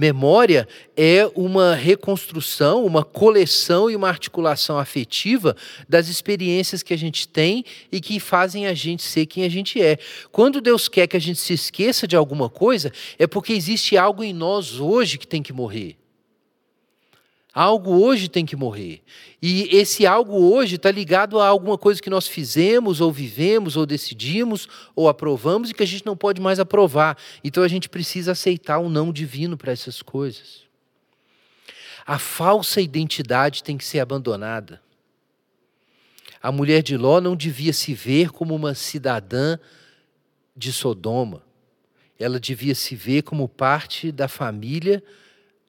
[0.00, 5.54] Memória é uma reconstrução, uma coleção e uma articulação afetiva
[5.86, 9.78] das experiências que a gente tem e que fazem a gente ser quem a gente
[9.78, 9.98] é.
[10.32, 14.24] Quando Deus quer que a gente se esqueça de alguma coisa, é porque existe algo
[14.24, 15.99] em nós hoje que tem que morrer.
[17.52, 19.02] Algo hoje tem que morrer.
[19.42, 23.84] E esse algo hoje está ligado a alguma coisa que nós fizemos, ou vivemos, ou
[23.84, 27.16] decidimos, ou aprovamos e que a gente não pode mais aprovar.
[27.42, 30.62] Então a gente precisa aceitar o um não divino para essas coisas.
[32.06, 34.80] A falsa identidade tem que ser abandonada.
[36.42, 39.58] A mulher de Ló não devia se ver como uma cidadã
[40.56, 41.42] de Sodoma.
[42.18, 45.02] Ela devia se ver como parte da família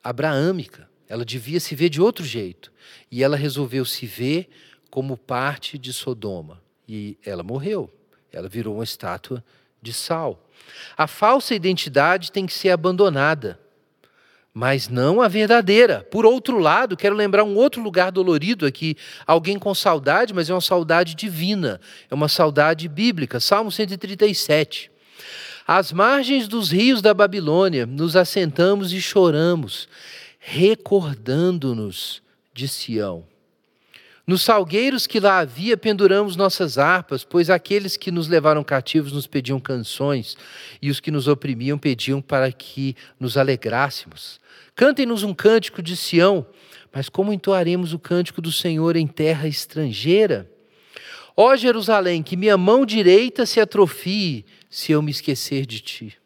[0.03, 0.90] abraâmica.
[1.11, 2.71] Ela devia se ver de outro jeito.
[3.11, 4.49] E ela resolveu se ver
[4.89, 6.61] como parte de Sodoma.
[6.87, 7.93] E ela morreu.
[8.31, 9.43] Ela virou uma estátua
[9.81, 10.49] de sal.
[10.97, 13.59] A falsa identidade tem que ser abandonada,
[14.53, 16.07] mas não a verdadeira.
[16.09, 18.95] Por outro lado, quero lembrar um outro lugar dolorido aqui.
[19.27, 23.37] Alguém com saudade, mas é uma saudade divina, é uma saudade bíblica.
[23.41, 24.89] Salmo 137.
[25.67, 29.89] Às margens dos rios da Babilônia, nos assentamos e choramos
[30.43, 33.23] recordando-nos de Sião.
[34.25, 39.27] Nos salgueiros que lá havia, penduramos nossas harpas, pois aqueles que nos levaram cativos nos
[39.27, 40.35] pediam canções,
[40.81, 44.39] e os que nos oprimiam pediam para que nos alegrássemos.
[44.75, 46.45] Cantem-nos um cântico de Sião,
[46.91, 50.49] mas como entoaremos o cântico do Senhor em terra estrangeira?
[51.37, 56.20] Ó Jerusalém, que minha mão direita se atrofie se eu me esquecer de ti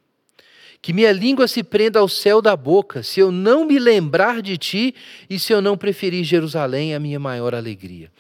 [0.82, 4.58] que minha língua se prenda ao céu da boca, se eu não me lembrar de
[4.58, 4.96] ti
[5.30, 8.12] e se eu não preferir Jerusalém a minha maior alegria.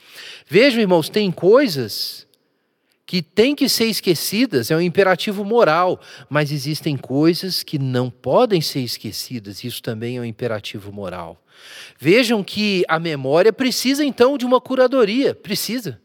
[0.47, 2.25] Vejam, irmãos, tem coisas
[3.05, 8.61] que têm que ser esquecidas, é um imperativo moral, mas existem coisas que não podem
[8.61, 11.41] ser esquecidas, isso também é um imperativo moral.
[11.99, 16.01] Vejam que a memória precisa então de uma curadoria, precisa.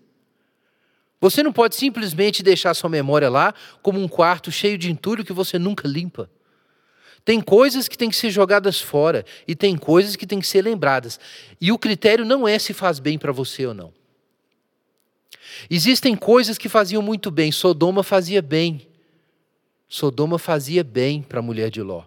[1.20, 5.32] Você não pode simplesmente deixar sua memória lá como um quarto cheio de entulho que
[5.32, 6.30] você nunca limpa.
[7.24, 10.62] Tem coisas que têm que ser jogadas fora e tem coisas que têm que ser
[10.62, 11.20] lembradas.
[11.60, 13.92] E o critério não é se faz bem para você ou não.
[15.68, 17.52] Existem coisas que faziam muito bem.
[17.52, 18.86] Sodoma fazia bem.
[19.88, 22.04] Sodoma fazia bem para a mulher de Ló.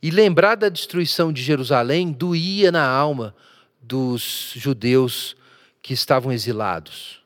[0.00, 3.34] E lembrar da destruição de Jerusalém doía na alma
[3.82, 5.36] dos judeus
[5.82, 7.20] que estavam exilados.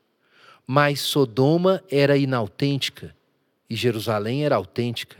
[0.67, 3.15] Mas Sodoma era inautêntica
[3.69, 5.20] e Jerusalém era autêntica.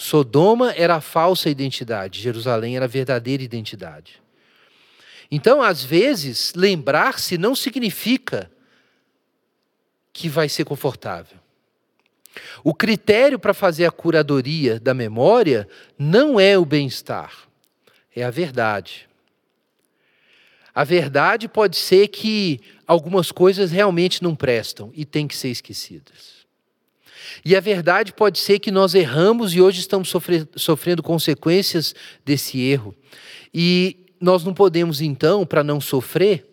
[0.00, 4.22] Sodoma era a falsa identidade, Jerusalém era a verdadeira identidade.
[5.28, 8.48] Então, às vezes, lembrar-se não significa
[10.12, 11.36] que vai ser confortável.
[12.62, 15.68] O critério para fazer a curadoria da memória
[15.98, 17.32] não é o bem-estar,
[18.14, 19.08] é a verdade.
[20.72, 26.37] A verdade pode ser que algumas coisas realmente não prestam e têm que ser esquecidas.
[27.44, 30.12] E a verdade pode ser que nós erramos e hoje estamos
[30.56, 32.94] sofrendo consequências desse erro.
[33.52, 36.44] E nós não podemos, então, para não sofrer,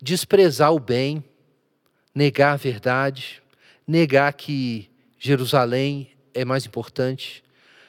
[0.00, 1.24] desprezar o bem,
[2.14, 3.42] negar a verdade,
[3.86, 4.88] negar que
[5.18, 7.42] Jerusalém é mais importante,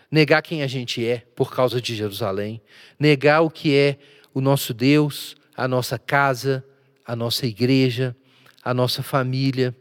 [0.09, 2.61] negar quem a gente é por causa de Jerusalém,
[2.99, 3.97] negar o que é
[4.33, 6.65] o nosso Deus, a nossa casa,
[7.05, 8.15] a nossa igreja,
[8.63, 9.75] a nossa família,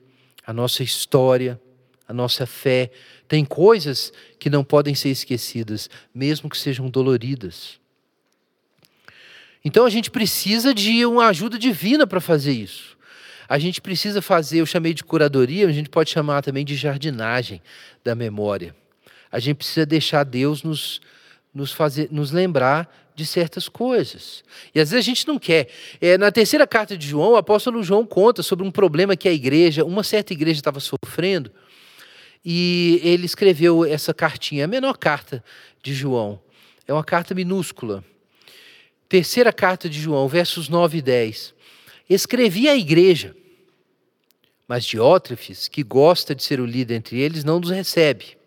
[0.50, 1.60] a nossa história,
[2.08, 2.90] a nossa fé.
[3.28, 7.78] Tem coisas que não podem ser esquecidas, mesmo que sejam doloridas.
[9.64, 12.98] Então a gente precisa de uma ajuda divina para fazer isso.
[13.48, 17.62] A gente precisa fazer, eu chamei de curadoria, a gente pode chamar também de jardinagem
[18.02, 18.74] da memória.
[19.30, 21.00] A gente precisa deixar Deus nos,
[21.54, 24.42] nos, fazer, nos lembrar de certas coisas.
[24.74, 25.68] E às vezes a gente não quer.
[26.00, 29.32] É, na terceira carta de João, o apóstolo João conta sobre um problema que a
[29.32, 31.50] igreja, uma certa igreja estava sofrendo,
[32.44, 35.44] e ele escreveu essa cartinha, a menor carta
[35.82, 36.40] de João.
[36.86, 38.04] É uma carta minúscula.
[39.08, 41.54] Terceira carta de João, versos 9 e 10.
[42.08, 43.36] Escrevi à igreja,
[44.66, 48.38] mas Diótrefes, que gosta de ser o líder entre eles, não nos recebe.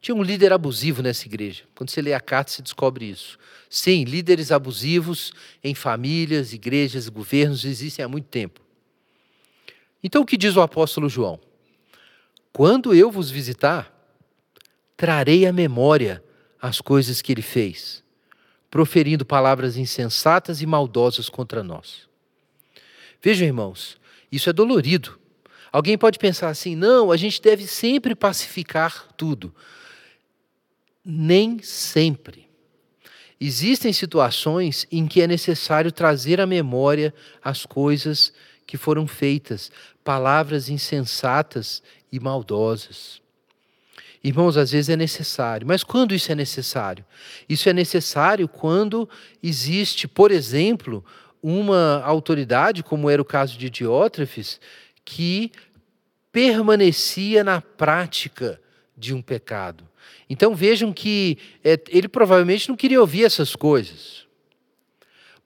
[0.00, 1.64] Tinha um líder abusivo nessa igreja.
[1.74, 3.38] Quando você lê a carta, você descobre isso.
[3.70, 5.32] Sim, líderes abusivos
[5.64, 8.60] em famílias, igrejas, governos existem há muito tempo.
[10.02, 11.40] Então, o que diz o apóstolo João?
[12.52, 13.94] Quando eu vos visitar,
[14.96, 16.22] trarei à memória
[16.60, 18.02] as coisas que ele fez
[18.70, 22.08] proferindo palavras insensatas e maldosas contra nós.
[23.20, 23.98] Vejam, irmãos,
[24.30, 25.18] isso é dolorido.
[25.72, 29.54] Alguém pode pensar assim: não, a gente deve sempre pacificar tudo.
[31.04, 32.48] Nem sempre.
[33.40, 38.32] Existem situações em que é necessário trazer à memória as coisas
[38.66, 39.72] que foram feitas,
[40.04, 41.82] palavras insensatas
[42.12, 43.20] e maldosas.
[44.22, 47.02] Irmãos, às vezes é necessário, mas quando isso é necessário?
[47.48, 49.08] Isso é necessário quando
[49.42, 51.02] existe, por exemplo,
[51.42, 54.60] uma autoridade, como era o caso de Diótrefes,
[55.02, 55.50] que
[56.30, 58.60] permanecia na prática
[58.96, 59.89] de um pecado.
[60.28, 64.26] Então vejam que é, ele provavelmente não queria ouvir essas coisas.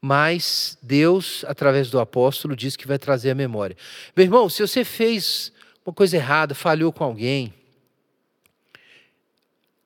[0.00, 3.76] Mas Deus, através do apóstolo, diz que vai trazer a memória.
[4.14, 5.50] Meu irmão, se você fez
[5.84, 7.52] uma coisa errada, falhou com alguém,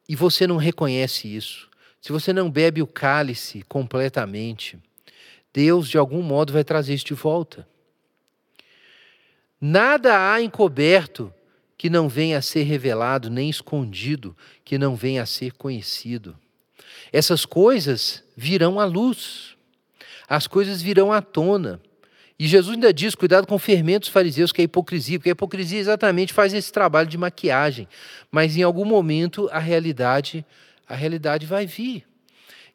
[0.08, 1.68] e você não reconhece isso,
[2.00, 4.78] se você não bebe o cálice completamente,
[5.52, 7.68] Deus de algum modo vai trazer isso de volta.
[9.60, 11.32] Nada há encoberto
[11.78, 16.36] que não venha a ser revelado, nem escondido que não venha a ser conhecido.
[17.12, 19.56] Essas coisas virão à luz,
[20.28, 21.80] as coisas virão à tona.
[22.36, 26.32] E Jesus ainda diz: cuidado com fermentos fariseus, que é hipocrisia, porque a hipocrisia exatamente
[26.32, 27.88] faz esse trabalho de maquiagem.
[28.30, 30.44] Mas em algum momento a realidade,
[30.86, 32.04] a realidade vai vir.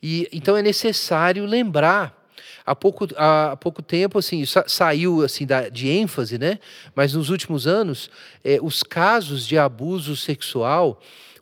[0.01, 2.22] E então é necessário lembrar.
[2.65, 6.59] Há pouco, há pouco tempo, assim, saiu assim da, de ênfase, né?
[6.95, 8.09] Mas nos últimos anos,
[8.43, 11.01] é, os casos de abuso sexual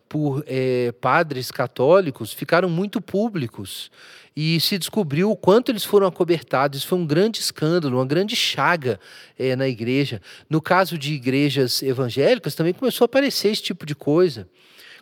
[0.10, 3.90] por é, padres católicos ficaram muito públicos
[4.36, 6.80] e se descobriu o quanto eles foram acobertados.
[6.80, 9.00] Isso foi um grande escândalo, uma grande chaga
[9.38, 10.22] é, na igreja.
[10.50, 14.48] No caso de igrejas evangélicas, também começou a aparecer esse tipo de coisa.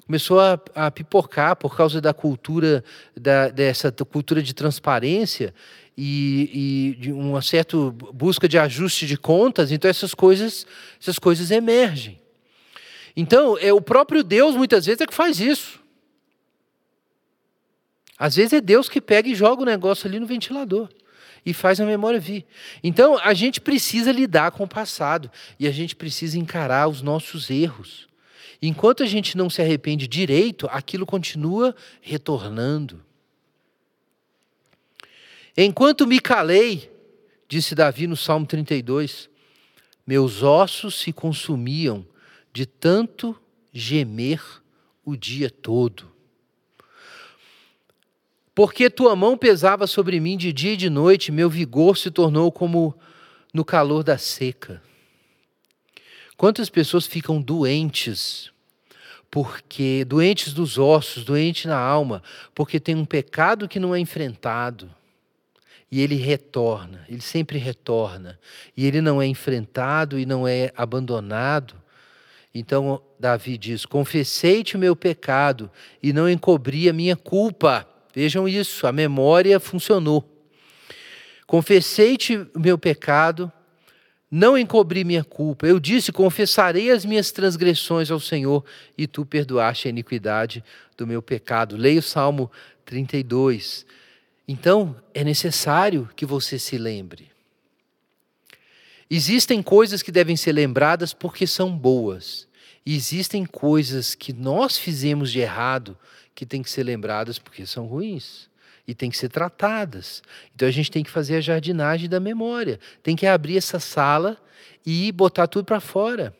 [0.10, 2.84] Começou a, a pipocar por causa da cultura,
[3.16, 5.54] da, dessa cultura de transparência
[5.96, 9.72] e, e de uma certa busca de ajuste de contas.
[9.72, 10.66] Então, essas coisas,
[11.00, 12.20] essas coisas emergem.
[13.16, 15.80] Então, é o próprio Deus, muitas vezes, é que faz isso.
[18.18, 20.90] Às vezes é Deus que pega e joga o negócio ali no ventilador
[21.46, 22.48] e faz a memória vir.
[22.84, 25.30] Então, a gente precisa lidar com o passado
[25.60, 28.09] e a gente precisa encarar os nossos erros.
[28.62, 33.04] Enquanto a gente não se arrepende direito, aquilo continua retornando.
[35.56, 36.92] Enquanto me calei,
[37.48, 39.30] disse Davi no Salmo 32,
[40.06, 42.06] meus ossos se consumiam
[42.52, 43.40] de tanto
[43.72, 44.42] gemer
[45.06, 46.12] o dia todo.
[48.54, 52.52] Porque tua mão pesava sobre mim de dia e de noite, meu vigor se tornou
[52.52, 52.94] como
[53.54, 54.82] no calor da seca.
[56.40, 58.50] Quantas pessoas ficam doentes,
[59.30, 62.24] porque doentes dos ossos, doentes na alma,
[62.56, 64.90] porque tem um pecado que não é enfrentado.
[65.92, 68.40] e ele retorna, ele sempre retorna,
[68.78, 71.76] e ele não é enfrentado e não é abandonado.
[72.56, 75.70] Então Davi diz: Confessei-te o meu pecado
[76.02, 77.86] e não encobri a minha culpa.
[78.16, 80.24] Vejam isso, a memória funcionou.
[81.46, 83.52] Confessei-te o meu pecado,
[84.32, 85.66] não encobri minha culpa.
[85.66, 88.64] Eu disse: Confessarei as minhas transgressões ao Senhor,
[88.98, 90.64] e tu perdoaste a iniquidade
[90.98, 91.76] do meu pecado.
[91.76, 92.52] Leia o Salmo
[92.86, 93.86] 32.
[94.48, 97.30] Então, é necessário que você se lembre.
[99.10, 102.48] Existem coisas que devem ser lembradas porque são boas.
[102.86, 105.98] E existem coisas que nós fizemos de errado
[106.34, 108.49] que têm que ser lembradas porque são ruins
[108.90, 110.24] e têm que ser tratadas.
[110.56, 112.80] Então a gente tem que fazer a jardinagem da memória.
[113.04, 114.36] Tem que abrir essa sala
[114.84, 116.36] e botar tudo para fora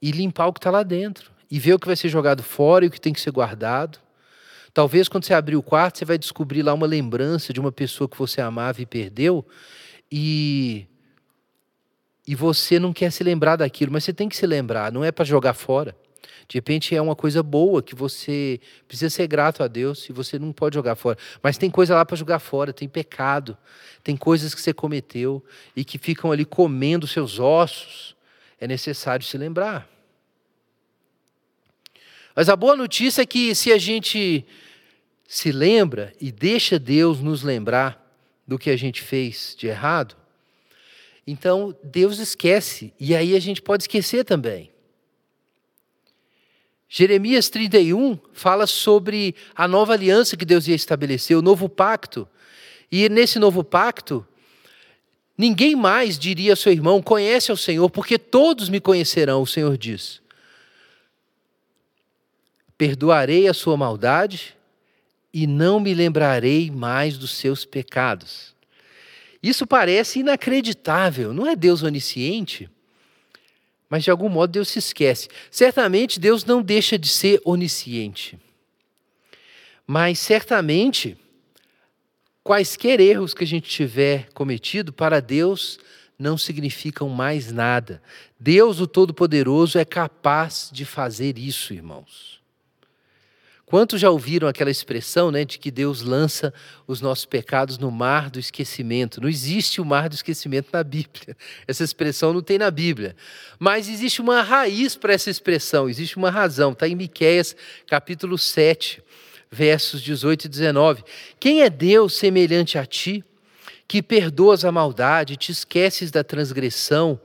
[0.00, 2.86] e limpar o que está lá dentro e ver o que vai ser jogado fora
[2.86, 3.98] e o que tem que ser guardado.
[4.72, 8.08] Talvez quando você abrir o quarto, você vai descobrir lá uma lembrança de uma pessoa
[8.08, 9.46] que você amava e perdeu,
[10.10, 10.86] e
[12.26, 15.10] e você não quer se lembrar daquilo, mas você tem que se lembrar, não é
[15.10, 15.96] para jogar fora.
[16.48, 20.38] De repente é uma coisa boa que você precisa ser grato a Deus e você
[20.38, 21.18] não pode jogar fora.
[21.42, 23.56] Mas tem coisa lá para jogar fora, tem pecado,
[24.02, 25.44] tem coisas que você cometeu
[25.76, 28.16] e que ficam ali comendo seus ossos.
[28.60, 29.88] É necessário se lembrar.
[32.34, 34.46] Mas a boa notícia é que se a gente
[35.26, 38.02] se lembra e deixa Deus nos lembrar
[38.46, 40.16] do que a gente fez de errado,
[41.26, 44.70] então Deus esquece, e aí a gente pode esquecer também.
[46.88, 52.26] Jeremias 31 fala sobre a nova aliança que Deus ia estabelecer, o novo pacto.
[52.90, 54.26] E nesse novo pacto,
[55.36, 59.76] ninguém mais diria ao seu irmão: Conhece ao Senhor, porque todos me conhecerão, o Senhor
[59.76, 60.22] diz.
[62.78, 64.56] Perdoarei a sua maldade
[65.32, 68.54] e não me lembrarei mais dos seus pecados.
[69.42, 72.70] Isso parece inacreditável, não é Deus onisciente?
[73.88, 75.28] Mas de algum modo Deus se esquece.
[75.50, 78.38] Certamente Deus não deixa de ser onisciente.
[79.86, 81.16] Mas certamente,
[82.44, 85.78] quaisquer erros que a gente tiver cometido, para Deus
[86.18, 88.02] não significam mais nada.
[88.38, 92.37] Deus, o Todo-Poderoso, é capaz de fazer isso, irmãos.
[93.68, 96.54] Quantos já ouviram aquela expressão né, de que Deus lança
[96.86, 99.20] os nossos pecados no mar do esquecimento?
[99.20, 101.36] Não existe o mar do esquecimento na Bíblia.
[101.66, 103.14] Essa expressão não tem na Bíblia.
[103.58, 106.72] Mas existe uma raiz para essa expressão, existe uma razão.
[106.72, 107.54] Está em Miquéias
[107.86, 109.02] capítulo 7,
[109.50, 111.04] versos 18 e 19.
[111.38, 113.22] Quem é Deus semelhante a ti,
[113.86, 117.20] que perdoas a maldade, te esqueces da transgressão,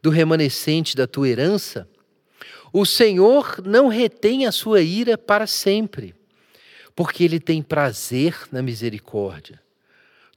[0.00, 1.88] do remanescente da tua herança?
[2.72, 6.14] O Senhor não retém a sua ira para sempre,
[6.94, 9.60] porque Ele tem prazer na misericórdia.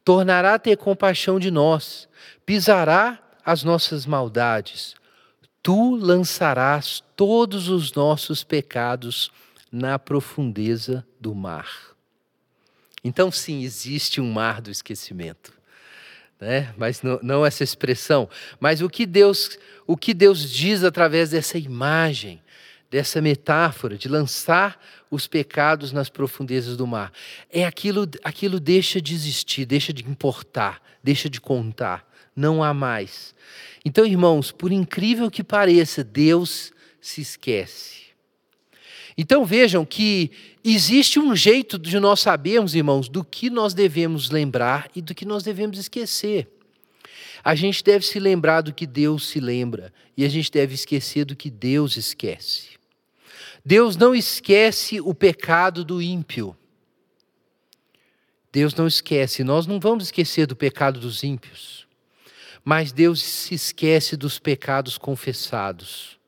[0.04, 2.08] Tornará a ter compaixão de nós,
[2.46, 4.96] pisará as nossas maldades.
[5.62, 9.32] Tu lançarás todos os nossos pecados
[9.72, 11.94] na profundeza do mar.
[13.04, 15.54] Então, sim, existe um mar do esquecimento.
[16.40, 16.74] Né?
[16.78, 18.30] Mas não, não essa expressão.
[18.60, 22.42] Mas o que Deus o que Deus diz através dessa imagem,
[22.90, 24.80] dessa metáfora de lançar
[25.10, 27.12] os pecados nas profundezas do mar.
[27.50, 33.34] É aquilo, aquilo deixa de existir, deixa de importar, deixa de contar, não há mais.
[33.84, 36.72] Então, irmãos, por incrível que pareça, Deus
[37.02, 38.04] se esquece.
[39.18, 40.32] Então vejam que
[40.64, 45.26] existe um jeito de nós sabermos, irmãos, do que nós devemos lembrar e do que
[45.26, 46.48] nós devemos esquecer.
[47.44, 51.26] A gente deve se lembrar do que Deus se lembra e a gente deve esquecer
[51.26, 52.70] do que Deus esquece.
[53.66, 56.56] Deus não esquece o pecado do ímpio.
[58.52, 61.88] Deus não esquece, nós não vamos esquecer do pecado dos ímpios,
[62.64, 66.20] mas Deus se esquece dos pecados confessados.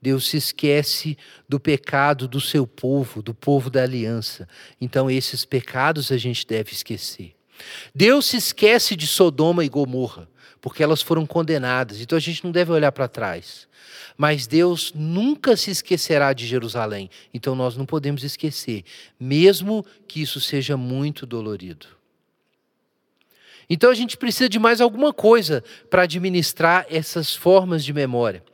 [0.00, 1.18] Deus se esquece
[1.48, 4.48] do pecado do seu povo, do povo da aliança.
[4.80, 7.34] Então, esses pecados a gente deve esquecer.
[7.94, 10.28] Deus se esquece de Sodoma e Gomorra
[10.62, 12.00] porque elas foram condenadas.
[12.00, 13.66] Então a gente não deve olhar para trás.
[14.16, 17.10] Mas Deus nunca se esquecerá de Jerusalém.
[17.34, 18.84] Então nós não podemos esquecer,
[19.18, 21.88] mesmo que isso seja muito dolorido.
[23.68, 28.44] Então a gente precisa de mais alguma coisa para administrar essas formas de memória.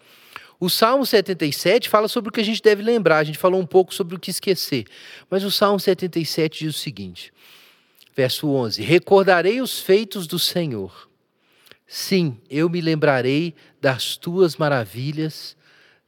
[0.58, 3.66] O Salmo 77 fala sobre o que a gente deve lembrar, a gente falou um
[3.66, 4.86] pouco sobre o que esquecer.
[5.30, 7.32] Mas o Salmo 77 diz o seguinte,
[8.16, 11.07] verso 11: Recordarei os feitos do Senhor
[11.90, 15.56] Sim, eu me lembrarei das tuas maravilhas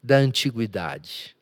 [0.02, 1.34] da antiguidade.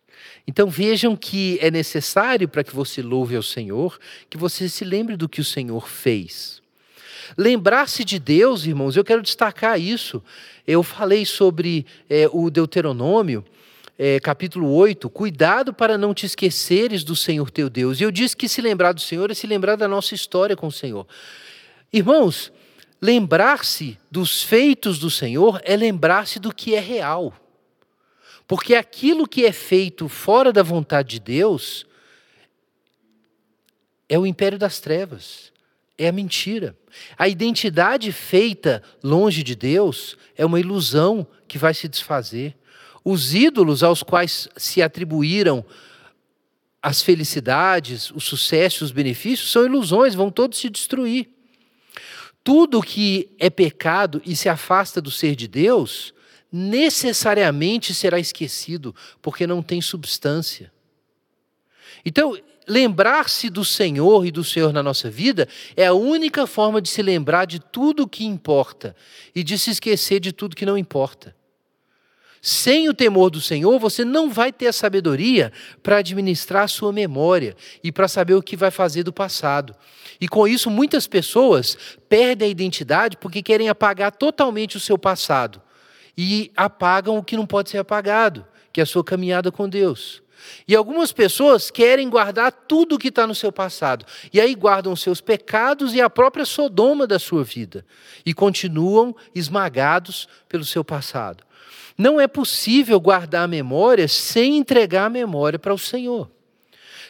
[0.47, 3.99] Então vejam que é necessário para que você louve ao Senhor,
[4.31, 6.63] que você se lembre do que o Senhor fez.
[7.37, 10.23] Lembrar-se de Deus, irmãos, eu quero destacar isso.
[10.65, 13.45] Eu falei sobre é, o Deuteronômio,
[13.99, 18.01] é, capítulo 8, cuidado para não te esqueceres do Senhor teu Deus.
[18.01, 20.69] E eu disse que se lembrar do Senhor é se lembrar da nossa história com
[20.69, 21.07] o Senhor.
[21.93, 22.53] Irmãos,
[23.01, 27.35] lembrar-se dos feitos do Senhor é lembrar-se do que é real.
[28.47, 31.87] Porque aquilo que é feito fora da vontade de Deus
[34.09, 35.53] é o império das trevas,
[35.99, 36.77] é a mentira.
[37.19, 42.57] A identidade feita longe de Deus é uma ilusão que vai se desfazer.
[43.05, 45.65] Os ídolos aos quais se atribuíram
[46.83, 51.29] as felicidades, o sucesso, os benefícios, são ilusões, vão todos se destruir.
[52.49, 56.15] Tudo que é pecado e se afasta do ser de Deus,
[56.51, 60.73] necessariamente será esquecido, porque não tem substância.
[62.07, 62.35] Então,
[62.67, 65.47] lembrar-se do Senhor e do Senhor na nossa vida
[65.77, 68.97] é a única forma de se lembrar de tudo o que importa
[69.35, 71.37] e de se esquecer de tudo que não importa.
[72.51, 76.91] Sem o temor do Senhor, você não vai ter a sabedoria para administrar a sua
[76.91, 79.77] memória e para saber o que vai fazer do passado.
[80.19, 81.77] E com isso, muitas pessoas
[82.09, 85.61] perdem a identidade porque querem apagar totalmente o seu passado
[86.17, 90.23] e apagam o que não pode ser apagado, que é a sua caminhada com Deus.
[90.67, 94.05] E algumas pessoas querem guardar tudo o que está no seu passado.
[94.33, 97.85] E aí guardam os seus pecados e a própria Sodoma da sua vida.
[98.25, 101.45] E continuam esmagados pelo seu passado.
[101.97, 106.31] Não é possível guardar a memória sem entregar a memória para o Senhor.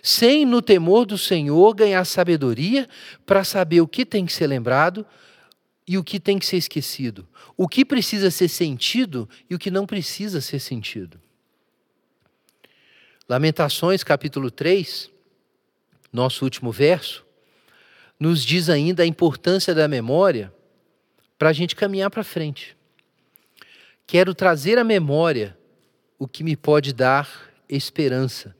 [0.03, 2.89] Sem, no temor do Senhor, ganhar sabedoria
[3.27, 5.05] para saber o que tem que ser lembrado
[5.87, 7.27] e o que tem que ser esquecido.
[7.57, 11.21] O que precisa ser sentido e o que não precisa ser sentido.
[13.29, 15.11] Lamentações, capítulo 3,
[16.11, 17.27] nosso último verso,
[18.19, 20.51] nos diz ainda a importância da memória
[21.39, 22.75] para a gente caminhar para frente.
[24.07, 25.59] Quero trazer à memória
[26.19, 28.57] o que me pode dar esperança.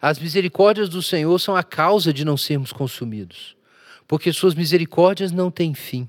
[0.00, 3.54] As misericórdias do Senhor são a causa de não sermos consumidos,
[4.08, 6.08] porque suas misericórdias não têm fim.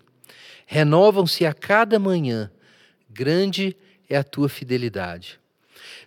[0.65, 2.49] Renovam-se a cada manhã.
[3.09, 3.75] Grande
[4.09, 5.42] é a tua fidelidade.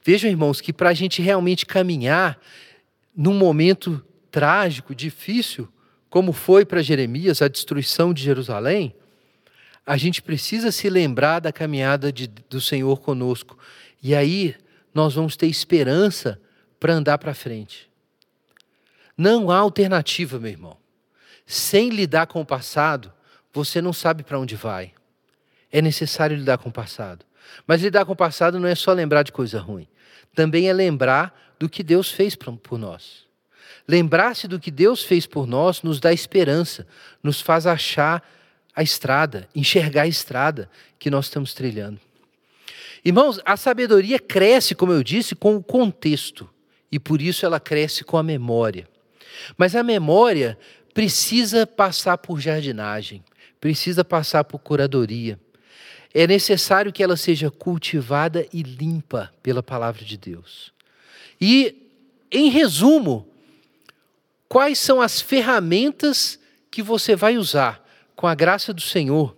[0.06, 2.38] Vejam, irmãos, que para a gente realmente caminhar
[3.12, 4.00] num momento
[4.30, 5.68] trágico, difícil,
[6.08, 8.94] como foi para Jeremias a destruição de Jerusalém,
[9.84, 13.58] a gente precisa se lembrar da caminhada de, do Senhor conosco.
[14.00, 14.54] E aí
[14.94, 16.40] nós vamos ter esperança
[16.78, 17.90] para andar para frente.
[19.18, 20.76] Não há alternativa, meu irmão.
[21.44, 23.12] Sem lidar com o passado,
[23.52, 24.92] você não sabe para onde vai.
[25.72, 27.26] É necessário lidar com o passado.
[27.66, 29.88] Mas lidar com o passado não é só lembrar de coisa ruim.
[30.36, 33.26] Também é lembrar do que Deus fez por nós.
[33.88, 36.86] Lembrar-se do que Deus fez por nós nos dá esperança,
[37.22, 38.22] nos faz achar
[38.74, 41.98] a estrada, enxergar a estrada que nós estamos trilhando.
[43.02, 46.48] Irmãos, a sabedoria cresce, como eu disse, com o contexto,
[46.92, 48.86] e por isso ela cresce com a memória.
[49.56, 50.58] Mas a memória
[50.92, 53.24] precisa passar por jardinagem,
[53.58, 55.40] precisa passar por curadoria.
[56.18, 60.72] É necessário que ela seja cultivada e limpa pela palavra de Deus.
[61.38, 61.76] E,
[62.32, 63.28] em resumo,
[64.48, 66.40] quais são as ferramentas
[66.70, 69.36] que você vai usar com a graça do Senhor,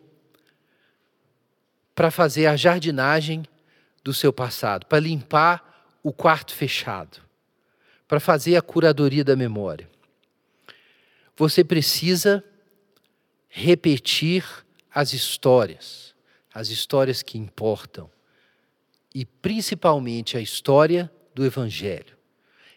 [1.97, 3.45] para fazer a jardinagem
[4.05, 7.19] do seu passado, para limpar o quarto fechado,
[8.07, 9.91] para fazer a curadoria da memória.
[11.37, 12.45] Você precisa
[13.49, 14.45] repetir
[14.95, 16.08] as histórias,
[16.59, 18.11] as histórias que importam,
[19.15, 22.19] e principalmente a história do Evangelho.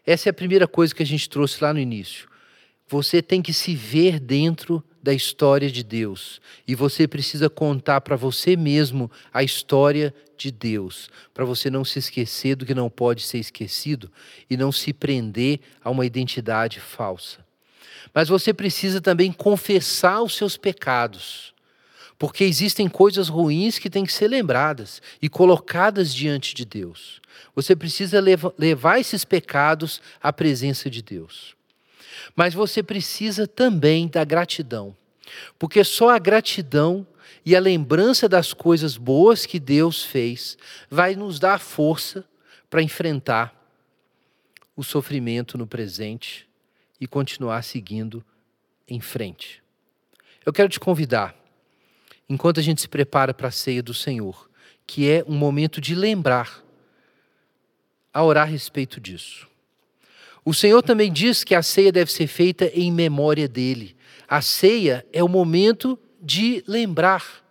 [0.06, 2.30] Essa é a primeira coisa que a gente trouxe lá no início.
[2.88, 6.40] Você tem que se ver dentro da história de Deus.
[6.68, 11.98] E você precisa contar para você mesmo a história de Deus, para você não se
[11.98, 14.12] esquecer do que não pode ser esquecido
[14.48, 17.44] e não se prender a uma identidade falsa.
[18.14, 21.52] Mas você precisa também confessar os seus pecados,
[22.22, 27.20] porque existem coisas ruins que têm que ser lembradas e colocadas diante de Deus.
[27.56, 28.24] Você precisa
[28.60, 31.56] levar esses pecados à presença de Deus.
[32.36, 34.96] Mas você precisa também da gratidão,
[35.58, 37.08] porque só a gratidão
[37.44, 40.60] e a lembrança das coisas boas que Deus fez
[40.92, 42.24] vai nos dar força
[42.70, 43.52] para enfrentar
[44.76, 46.48] o sofrimento no presente
[47.00, 48.24] e continuar seguindo
[48.88, 49.64] em frente.
[50.46, 51.41] Eu quero te convidar,
[52.30, 54.50] enquanto a gente se prepara para a ceia do Senhor,
[54.86, 56.64] que é um momento de lembrar,
[58.14, 59.48] a orar a respeito disso.
[60.44, 63.96] O Senhor também diz que a ceia deve ser feita em memória dele.
[64.28, 67.44] A ceia é o momento de lembrar.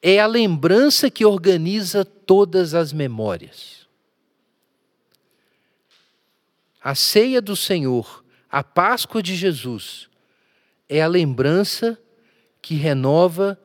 [0.00, 3.86] É a lembrança que organiza todas as memórias.
[6.82, 10.08] A ceia do Senhor, a Páscoa de Jesus,
[10.88, 11.96] é a lembrança
[12.60, 13.58] que renova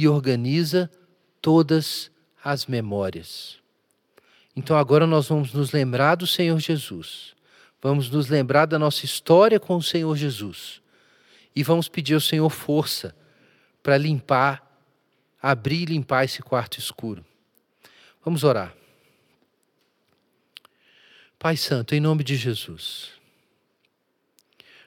[0.00, 0.90] e organiza
[1.42, 2.10] todas
[2.42, 3.58] as memórias.
[4.56, 7.34] Então agora nós vamos nos lembrar do Senhor Jesus.
[7.82, 10.80] Vamos nos lembrar da nossa história com o Senhor Jesus.
[11.54, 13.14] E vamos pedir ao Senhor força
[13.82, 14.66] para limpar,
[15.40, 17.22] abrir e limpar esse quarto escuro.
[18.24, 18.74] Vamos orar.
[21.38, 23.10] Pai Santo, em nome de Jesus,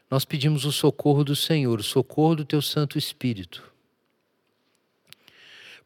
[0.09, 3.72] nós pedimos o socorro do Senhor, o socorro do Teu Santo Espírito,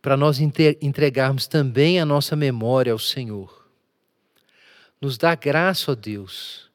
[0.01, 3.67] para nós entregarmos também a nossa memória ao Senhor.
[4.99, 6.69] Nos dá graça, ó Deus,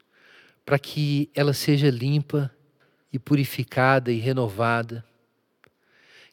[0.65, 2.55] para que ela seja limpa
[3.13, 5.05] e purificada e renovada.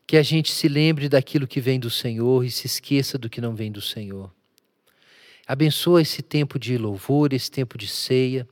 [0.06, 3.42] Que a gente se lembre daquilo que vem do Senhor e se esqueça do que
[3.42, 4.32] não vem do Senhor.
[5.48, 8.48] Abençoa esse tempo de louvor, esse tempo de ceia.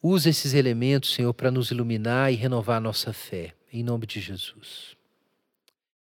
[0.00, 3.54] Usa esses elementos, Senhor, para nos iluminar e renovar a nossa fé.
[3.72, 4.96] Em nome de Jesus.